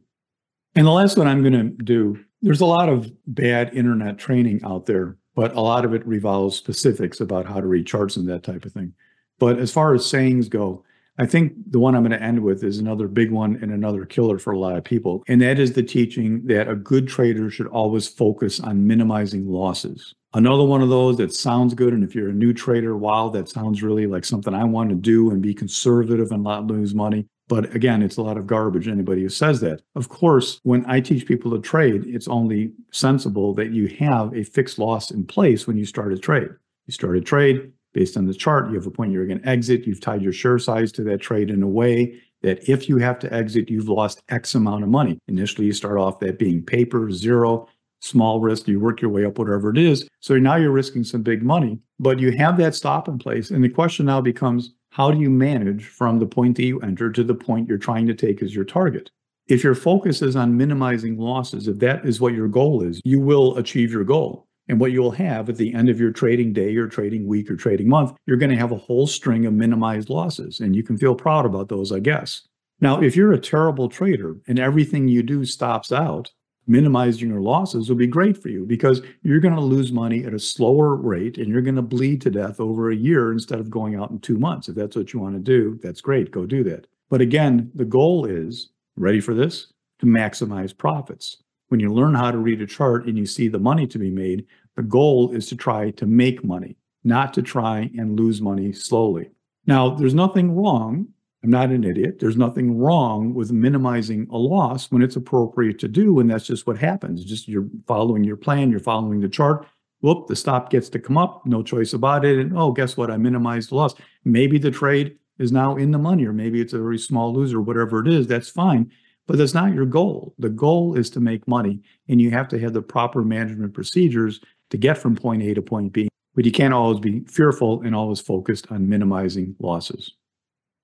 And 0.76 0.88
the 0.88 0.92
last 0.92 1.18
one 1.18 1.28
I'm 1.28 1.42
going 1.42 1.78
to 1.78 1.84
do 1.84 2.18
there's 2.42 2.62
a 2.62 2.66
lot 2.66 2.90
of 2.90 3.12
bad 3.28 3.74
internet 3.76 4.18
training 4.18 4.62
out 4.64 4.88
there, 4.88 5.18
but 5.36 5.56
a 5.56 5.62
lot 5.62 5.86
of 5.86 5.94
it 5.94 6.06
revolves 6.08 6.56
specifics 6.56 7.20
about 7.20 7.46
how 7.46 7.62
to 7.62 7.68
read 7.68 7.86
charts 7.86 8.18
and 8.18 8.28
that 8.28 8.44
type 8.44 8.66
of 8.66 8.72
thing. 8.72 8.94
But 9.38 9.60
as 9.60 9.72
far 9.72 9.94
as 9.94 10.06
sayings 10.06 10.50
go, 10.50 10.84
I 11.22 11.28
think 11.28 11.54
the 11.70 11.78
one 11.78 11.94
I'm 11.94 12.02
going 12.02 12.18
to 12.18 12.26
end 12.26 12.40
with 12.40 12.64
is 12.64 12.80
another 12.80 13.08
big 13.08 13.30
one 13.30 13.60
and 13.62 13.72
another 13.72 14.06
killer 14.06 14.40
for 14.40 14.54
a 14.54 14.58
lot 14.58 14.76
of 14.76 14.84
people. 14.84 15.24
And 15.28 15.40
that 15.44 15.60
is 15.60 15.74
the 15.74 15.84
teaching 15.84 16.42
that 16.48 16.68
a 16.68 16.76
good 16.76 17.08
trader 17.08 17.52
should 17.52 17.68
always 17.68 18.08
focus 18.08 18.60
on 18.60 18.88
minimizing 18.88 19.48
losses. 19.48 20.16
Another 20.34 20.64
one 20.64 20.82
of 20.82 20.90
those 20.90 21.18
that 21.18 21.32
sounds 21.32 21.76
good. 21.76 21.94
And 21.94 22.04
if 22.04 22.16
you're 22.16 22.30
a 22.30 22.34
new 22.34 22.54
trader, 22.54 22.98
wow, 22.98 23.30
that 23.30 23.50
sounds 23.50 23.84
really 23.84 24.08
like 24.08 24.26
something 24.26 24.56
I 24.56 24.64
want 24.64 24.90
to 24.90 24.96
do 24.96 25.30
and 25.30 25.44
be 25.44 25.54
conservative 25.54 26.32
and 26.32 26.42
not 26.42 26.66
lose 26.66 26.96
money. 26.96 27.28
But 27.48 27.76
again, 27.76 28.02
it's 28.02 28.18
a 28.18 28.24
lot 28.24 28.38
of 28.38 28.48
garbage, 28.48 28.88
anybody 28.88 29.22
who 29.22 29.30
says 29.30 29.62
that. 29.62 29.84
Of 29.94 30.10
course, 30.10 30.60
when 30.64 30.84
I 30.88 31.02
teach 31.02 31.28
people 31.28 31.52
to 31.52 31.60
trade, 31.60 32.04
it's 32.08 32.28
only 32.28 32.72
sensible 32.92 33.54
that 33.54 33.70
you 33.70 33.90
have 34.00 34.36
a 34.36 34.44
fixed 34.44 34.80
loss 34.80 35.12
in 35.12 35.28
place 35.28 35.68
when 35.68 35.78
you 35.78 35.86
start 35.86 36.14
a 36.14 36.18
trade. 36.18 36.50
You 36.88 36.94
start 36.94 37.16
a 37.16 37.22
trade, 37.22 37.74
based 37.94 38.18
on 38.18 38.26
the 38.26 38.34
chart. 38.34 38.70
You 38.70 38.76
have 38.76 38.88
a 38.88 38.92
point 38.92 39.12
you're 39.12 39.26
going 39.26 39.42
to 39.42 39.48
exit. 39.48 39.86
You've 39.86 40.02
tied 40.02 40.22
your 40.22 40.34
share 40.34 40.60
size 40.60 40.92
to 40.94 41.04
that 41.04 41.20
trade 41.20 41.50
in 41.50 41.64
a 41.64 41.68
way 41.68 42.22
that 42.42 42.68
if 42.68 42.90
you 42.90 42.98
have 42.98 43.20
to 43.20 43.34
exit, 43.34 43.70
you've 43.70 43.90
lost 43.90 44.22
X 44.30 44.56
amount 44.56 44.84
of 44.84 44.90
money. 44.90 45.20
Initially, 45.28 45.68
you 45.68 45.74
start 45.74 45.98
off 45.98 46.20
that 46.20 46.40
being 46.40 46.64
paper, 46.64 47.12
zero, 47.12 47.68
small 48.00 48.40
risk. 48.40 48.68
You 48.68 48.80
work 48.80 49.02
your 49.02 49.12
way 49.12 49.26
up, 49.26 49.38
whatever 49.38 49.70
it 49.70 49.78
is. 49.78 50.08
So 50.20 50.38
now 50.38 50.56
you're 50.56 50.72
risking 50.72 51.04
some 51.04 51.22
big 51.22 51.44
money, 51.44 51.80
but 52.00 52.20
you 52.20 52.32
have 52.38 52.58
that 52.58 52.76
stop 52.76 53.08
in 53.08 53.20
place. 53.20 53.52
And 53.52 53.64
the 53.64 53.70
question 53.70 54.08
now 54.08 54.22
becomes 54.22 54.74
how 54.90 55.12
do 55.12 55.20
you 55.20 55.30
manage 55.30 55.86
from 55.86 56.20
the 56.20 56.26
point 56.26 56.58
that 56.58 56.66
you 56.66 56.80
enter 56.82 57.12
to 57.12 57.24
the 57.24 57.36
point 57.36 57.70
you're 57.70 57.78
trying 57.78 58.08
to 58.08 58.14
take 58.14 58.42
as 58.42 58.54
your 58.54 58.66
target? 58.66 59.10
If 59.48 59.64
your 59.64 59.76
focus 59.76 60.22
is 60.22 60.36
on 60.36 60.58
minimizing 60.58 61.18
losses, 61.18 61.68
if 61.68 61.80
that 61.80 62.06
is 62.06 62.22
what 62.22 62.34
your 62.34 62.48
goal 62.48 62.84
is, 62.84 63.02
you 63.04 63.20
will 63.20 63.58
achieve 63.58 63.92
your 63.92 64.04
goal. 64.04 64.48
And 64.72 64.80
what 64.80 64.94
you'll 64.94 65.12
have 65.12 65.50
at 65.50 65.58
the 65.58 65.74
end 65.74 65.90
of 65.90 66.00
your 66.00 66.12
trading 66.12 66.54
day 66.54 66.78
or 66.78 66.88
trading 66.88 67.28
week 67.28 67.52
or 67.52 67.58
trading 67.58 67.90
month, 67.90 68.14
you're 68.26 68.38
going 68.38 68.52
to 68.52 68.58
have 68.58 68.72
a 68.72 68.78
whole 68.78 69.06
string 69.06 69.46
of 69.46 69.52
minimized 69.52 70.10
losses. 70.10 70.62
And 70.62 70.78
you 70.78 70.82
can 70.82 70.98
feel 70.98 71.14
proud 71.14 71.46
about 71.46 71.68
those, 71.68 71.92
I 71.92 72.00
guess. 72.00 72.48
Now, 72.80 73.02
if 73.02 73.14
you're 73.14 73.34
a 73.34 73.38
terrible 73.38 73.90
trader 73.90 74.38
and 74.48 74.58
everything 74.58 75.10
you 75.10 75.24
do 75.24 75.44
stops 75.44 75.92
out, 75.92 76.32
minimizing 76.68 77.28
your 77.28 77.42
losses 77.42 77.90
will 77.90 77.98
be 77.98 78.08
great 78.08 78.42
for 78.42 78.48
you 78.48 78.66
because 78.66 79.02
you're 79.24 79.42
going 79.42 79.56
to 79.56 79.60
lose 79.60 79.92
money 79.92 80.24
at 80.24 80.34
a 80.34 80.40
slower 80.40 80.96
rate 80.96 81.38
and 81.38 81.50
you're 81.50 81.62
going 81.62 81.76
to 81.76 81.82
bleed 81.82 82.22
to 82.22 82.30
death 82.30 82.62
over 82.62 82.92
a 82.92 82.96
year 82.96 83.34
instead 83.34 83.60
of 83.60 83.70
going 83.70 83.96
out 83.96 84.12
in 84.12 84.20
two 84.20 84.40
months. 84.40 84.70
If 84.70 84.76
that's 84.76 84.96
what 84.96 85.12
you 85.12 85.20
want 85.20 85.36
to 85.36 85.42
do, 85.42 85.82
that's 85.84 86.00
great. 86.00 86.32
Go 86.32 86.46
do 86.46 86.64
that. 86.64 86.88
But 87.10 87.20
again, 87.20 87.72
the 87.76 87.84
goal 87.84 88.26
is 88.26 88.70
ready 88.96 89.20
for 89.20 89.34
this 89.34 89.74
to 90.00 90.06
maximize 90.06 90.76
profits. 90.76 91.44
When 91.68 91.80
you 91.80 91.94
learn 91.94 92.16
how 92.16 92.32
to 92.32 92.38
read 92.38 92.62
a 92.62 92.68
chart 92.68 93.06
and 93.06 93.18
you 93.18 93.26
see 93.26 93.48
the 93.48 93.58
money 93.58 93.88
to 93.88 93.98
be 93.98 94.10
made, 94.10 94.46
the 94.76 94.84
goal 94.84 95.32
is 95.32 95.48
to 95.48 95.56
try 95.56 95.92
to 95.92 96.06
make 96.06 96.44
money, 96.44 96.78
not 97.04 97.34
to 97.34 97.42
try 97.42 97.90
and 97.98 98.20
lose 98.20 98.42
money 98.42 98.72
slowly. 98.72 99.30
Now, 99.68 99.90
there's 99.92 100.14
nothing 100.14 100.56
wrong. 100.56 101.08
I'm 101.44 101.50
not 101.50 101.72
an 101.72 101.84
idiot. 101.84 102.20
There's 102.20 102.38
nothing 102.38 102.78
wrong 102.78 103.34
with 103.34 103.52
minimizing 103.52 104.28
a 104.32 104.38
loss 104.38 104.92
when 104.92 105.02
it's 105.02 105.16
appropriate 105.16 105.80
to 105.80 105.88
do. 105.88 106.20
And 106.20 106.30
that's 106.30 106.46
just 106.46 106.68
what 106.68 106.78
happens. 106.78 107.26
Just 107.26 107.48
you're 107.48 107.68
following 107.88 108.24
your 108.24 108.38
plan, 108.38 108.70
you're 108.70 108.80
following 108.80 109.20
the 109.20 109.30
chart. 109.30 109.66
Whoop, 110.02 110.28
the 110.28 110.36
stop 110.36 110.70
gets 110.70 110.90
to 110.90 111.00
come 111.00 111.18
up, 111.18 111.46
no 111.46 111.62
choice 111.62 111.94
about 111.94 112.26
it. 112.26 112.40
And 112.40 112.58
oh, 112.58 112.72
guess 112.72 112.98
what? 112.98 113.12
I 113.12 113.18
minimized 113.18 113.70
the 113.70 113.76
loss. 113.76 113.94
Maybe 114.24 114.58
the 114.58 114.72
trade 114.72 115.18
is 115.38 115.52
now 115.52 115.76
in 115.76 115.92
the 115.92 115.98
money, 115.98 116.26
or 116.26 116.34
maybe 116.34 116.62
it's 116.62 116.74
a 116.74 116.80
very 116.80 116.98
small 116.98 117.34
loser, 117.34 117.62
whatever 117.62 118.00
it 118.00 118.08
is, 118.08 118.28
that's 118.28 118.50
fine. 118.50 118.92
But 119.28 119.38
that's 119.38 119.54
not 119.54 119.74
your 119.74 119.86
goal. 119.86 120.34
The 120.40 120.50
goal 120.50 120.96
is 120.96 121.10
to 121.12 121.20
make 121.20 121.48
money, 121.48 121.82
and 122.10 122.20
you 122.20 122.32
have 122.32 122.48
to 122.50 122.60
have 122.60 122.74
the 122.74 122.82
proper 122.82 123.24
management 123.24 123.74
procedures 123.74 124.42
to 124.72 124.78
get 124.78 124.98
from 124.98 125.16
point 125.16 125.44
A 125.44 125.54
to 125.54 125.62
point 125.62 125.94
B. 125.94 126.10
But 126.34 126.46
you 126.46 126.52
can't 126.52 126.74
always 126.74 127.00
be 127.00 127.22
fearful 127.22 127.82
and 127.82 127.96
always 127.96 128.22
focused 128.22 128.72
on 128.72 128.90
minimizing 128.90 129.56
losses. 129.60 130.16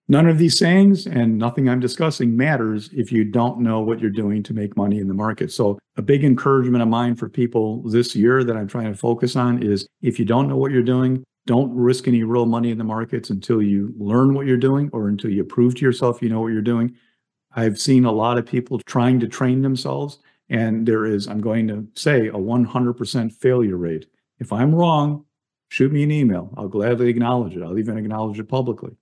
None 0.10 0.28
of 0.28 0.38
these 0.38 0.58
sayings 0.58 1.06
and 1.06 1.38
nothing 1.38 1.67
I'm 1.67 1.82
discussing 1.82 2.38
matters 2.38 2.89
if 2.93 3.12
you 3.12 3.26
don't 3.26 3.60
know 3.60 3.82
what 3.82 4.00
you're 4.00 4.10
doing 4.10 4.41
to 4.43 4.54
make 4.54 4.78
money 4.78 5.00
in 5.00 5.08
the 5.10 5.13
market. 5.13 5.52
So, 5.52 5.80
a 5.97 6.02
big 6.02 6.23
encouragement 6.23 6.82
of 6.82 6.88
mine 6.88 7.15
for 7.15 7.28
people 7.28 7.82
this 7.82 8.15
year 8.15 8.43
that 8.43 8.56
I'm 8.56 8.67
trying 8.67 8.91
to 8.91 8.97
focus 8.97 9.36
on 9.36 9.62
is 9.63 9.88
if 10.02 10.19
you 10.19 10.26
don't 10.26 10.47
know 10.47 10.56
what 10.56 10.71
you're 10.71 10.84
doing, 10.84 11.23
don't 11.45 11.73
risk 11.73 12.08
any 12.08 12.23
real 12.23 12.45
money 12.45 12.71
in 12.71 12.78
the 12.78 12.84
markets 12.84 13.30
until 13.30 13.62
you 13.62 13.93
learn 13.97 14.34
what 14.34 14.45
you're 14.45 14.58
doing 14.58 14.89
or 14.93 15.08
until 15.08 15.32
you 15.32 15.43
prove 15.43 15.76
to 15.76 15.82
yourself 15.82 16.21
you 16.21 16.30
know 16.30 16.41
what 16.41 16.54
you're 16.54 16.62
doing. 16.62 16.95
I've 17.56 17.80
seen 17.80 18.06
a 18.06 18.12
lot 18.12 18.38
of 18.38 18.45
people 18.45 18.80
trying 18.86 19.19
to 19.21 19.28
train 19.28 19.62
themselves, 19.62 20.19
and 20.49 20.88
there 20.88 21.05
is, 21.05 21.27
I'm 21.27 21.41
going 21.41 21.67
to 21.67 21.88
say, 21.93 22.27
a 22.27 22.33
100% 22.33 23.33
failure 23.33 23.77
rate. 23.77 24.05
If 24.39 24.53
I'm 24.53 24.73
wrong, 24.73 25.25
shoot 25.69 25.91
me 25.91 26.03
an 26.03 26.12
email. 26.12 26.53
I'll 26.57 26.67
gladly 26.67 27.10
acknowledge 27.10 27.55
it. 27.55 27.63
I'll 27.63 27.77
even 27.77 27.97
acknowledge 27.97 28.39
it 28.39 28.47
publicly. 28.47 28.95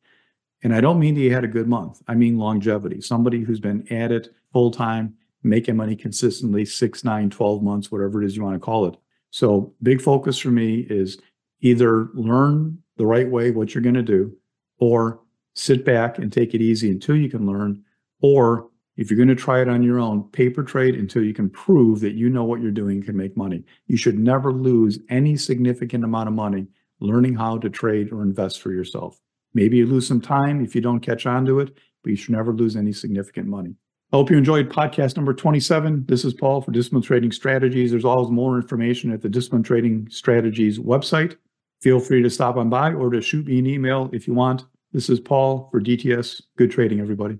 And 0.63 0.73
I 0.73 0.81
don't 0.81 0.99
mean 0.99 1.13
that 1.15 1.21
you 1.21 1.34
had 1.34 1.43
a 1.43 1.49
good 1.49 1.67
month. 1.67 2.01
I 2.08 2.15
mean 2.15 2.38
longevity. 2.38 3.01
Somebody 3.01 3.41
who's 3.41 3.60
been 3.60 3.88
at 3.91 4.12
it 4.12 4.34
full 4.51 4.71
time, 4.71 5.13
making 5.43 5.77
money 5.77 5.95
consistently, 5.95 6.65
six, 6.65 7.03
nine, 7.03 7.29
12 7.29 7.62
months, 7.62 7.91
whatever 7.91 8.23
it 8.23 8.25
is 8.25 8.36
you 8.36 8.43
want 8.43 8.55
to 8.55 8.60
call 8.60 8.88
it. 8.88 8.95
So, 9.29 9.73
big 9.84 10.01
focus 10.01 10.39
for 10.39 10.49
me 10.49 10.88
is 10.89 11.19
either 11.62 12.08
learn 12.13 12.79
the 12.97 13.05
right 13.05 13.29
way 13.29 13.51
what 13.51 13.73
you're 13.73 13.84
going 13.84 13.95
to 13.95 14.01
do, 14.01 14.36
or 14.79 15.19
sit 15.53 15.86
back 15.86 16.17
and 16.17 16.31
take 16.31 16.53
it 16.53 16.62
easy 16.62 16.89
until 16.89 17.15
you 17.15 17.29
can 17.29 17.45
learn, 17.45 17.84
or 18.21 18.69
if 18.97 19.10
you're 19.10 19.17
going 19.17 19.27
to 19.27 19.36
try 19.36 19.62
it 19.62 19.67
on 19.67 19.84
your 19.84 19.99
own, 19.99 20.23
paper 20.31 20.63
trade 20.63 20.95
until 20.95 21.23
you 21.23 21.34
can 21.34 21.49
prove 21.49 21.99
that 21.99 22.15
you 22.15 22.29
know 22.29 22.43
what 22.43 22.62
you're 22.62 22.71
doing 22.71 23.03
can 23.03 23.17
make 23.17 23.36
money. 23.36 23.63
You 23.88 23.97
should 23.97 24.17
never 24.17 24.51
lose 24.51 24.99
any 25.10 25.36
significant 25.36 26.03
amount 26.03 26.29
of 26.29 26.36
money 26.36 26.67
learning 27.01 27.36
how 27.36 27.58
to 27.58 27.69
trade 27.69 28.12
or 28.12 28.21
invest 28.21 28.62
for 28.62 28.71
yourself. 28.71 29.19
Maybe 29.53 29.77
you 29.77 29.86
lose 29.86 30.08
some 30.08 30.21
time 30.21 30.63
if 30.63 30.75
you 30.75 30.81
don't 30.81 30.99
catch 31.01 31.25
on 31.25 31.45
to 31.45 31.60
it, 31.60 31.77
but 32.03 32.10
you 32.10 32.15
should 32.15 32.36
never 32.36 32.53
lose 32.53 32.75
any 32.75 32.93
significant 32.93 33.47
money. 33.47 33.75
I 34.13 34.17
hope 34.17 34.29
you 34.29 34.38
enjoyed 34.38 34.69
podcast 34.69 35.15
number 35.15 35.34
27. 35.34 36.05
This 36.08 36.23
is 36.23 36.34
Paul 36.34 36.62
for 36.62 36.71
Disciplined 36.71 37.05
Trading 37.05 37.31
Strategies. 37.31 37.91
There's 37.91 38.05
always 38.05 38.29
more 38.29 38.55
information 38.55 39.12
at 39.12 39.21
the 39.21 39.29
Disciplined 39.29 39.65
Trading 39.65 40.08
Strategies 40.10 40.79
website. 40.79 41.36
Feel 41.81 41.99
free 41.99 42.21
to 42.21 42.29
stop 42.29 42.55
on 42.55 42.69
by 42.69 42.93
or 42.93 43.10
to 43.10 43.21
shoot 43.21 43.45
me 43.45 43.60
an 43.60 43.67
email 43.67 44.10
if 44.13 44.27
you 44.27 44.34
want. 44.34 44.65
This 44.93 45.10
is 45.10 45.19
Paul 45.19 45.67
for 45.71 45.81
DTS. 45.81 46.41
Good 46.55 46.71
trading, 46.71 47.01
everybody. 47.01 47.39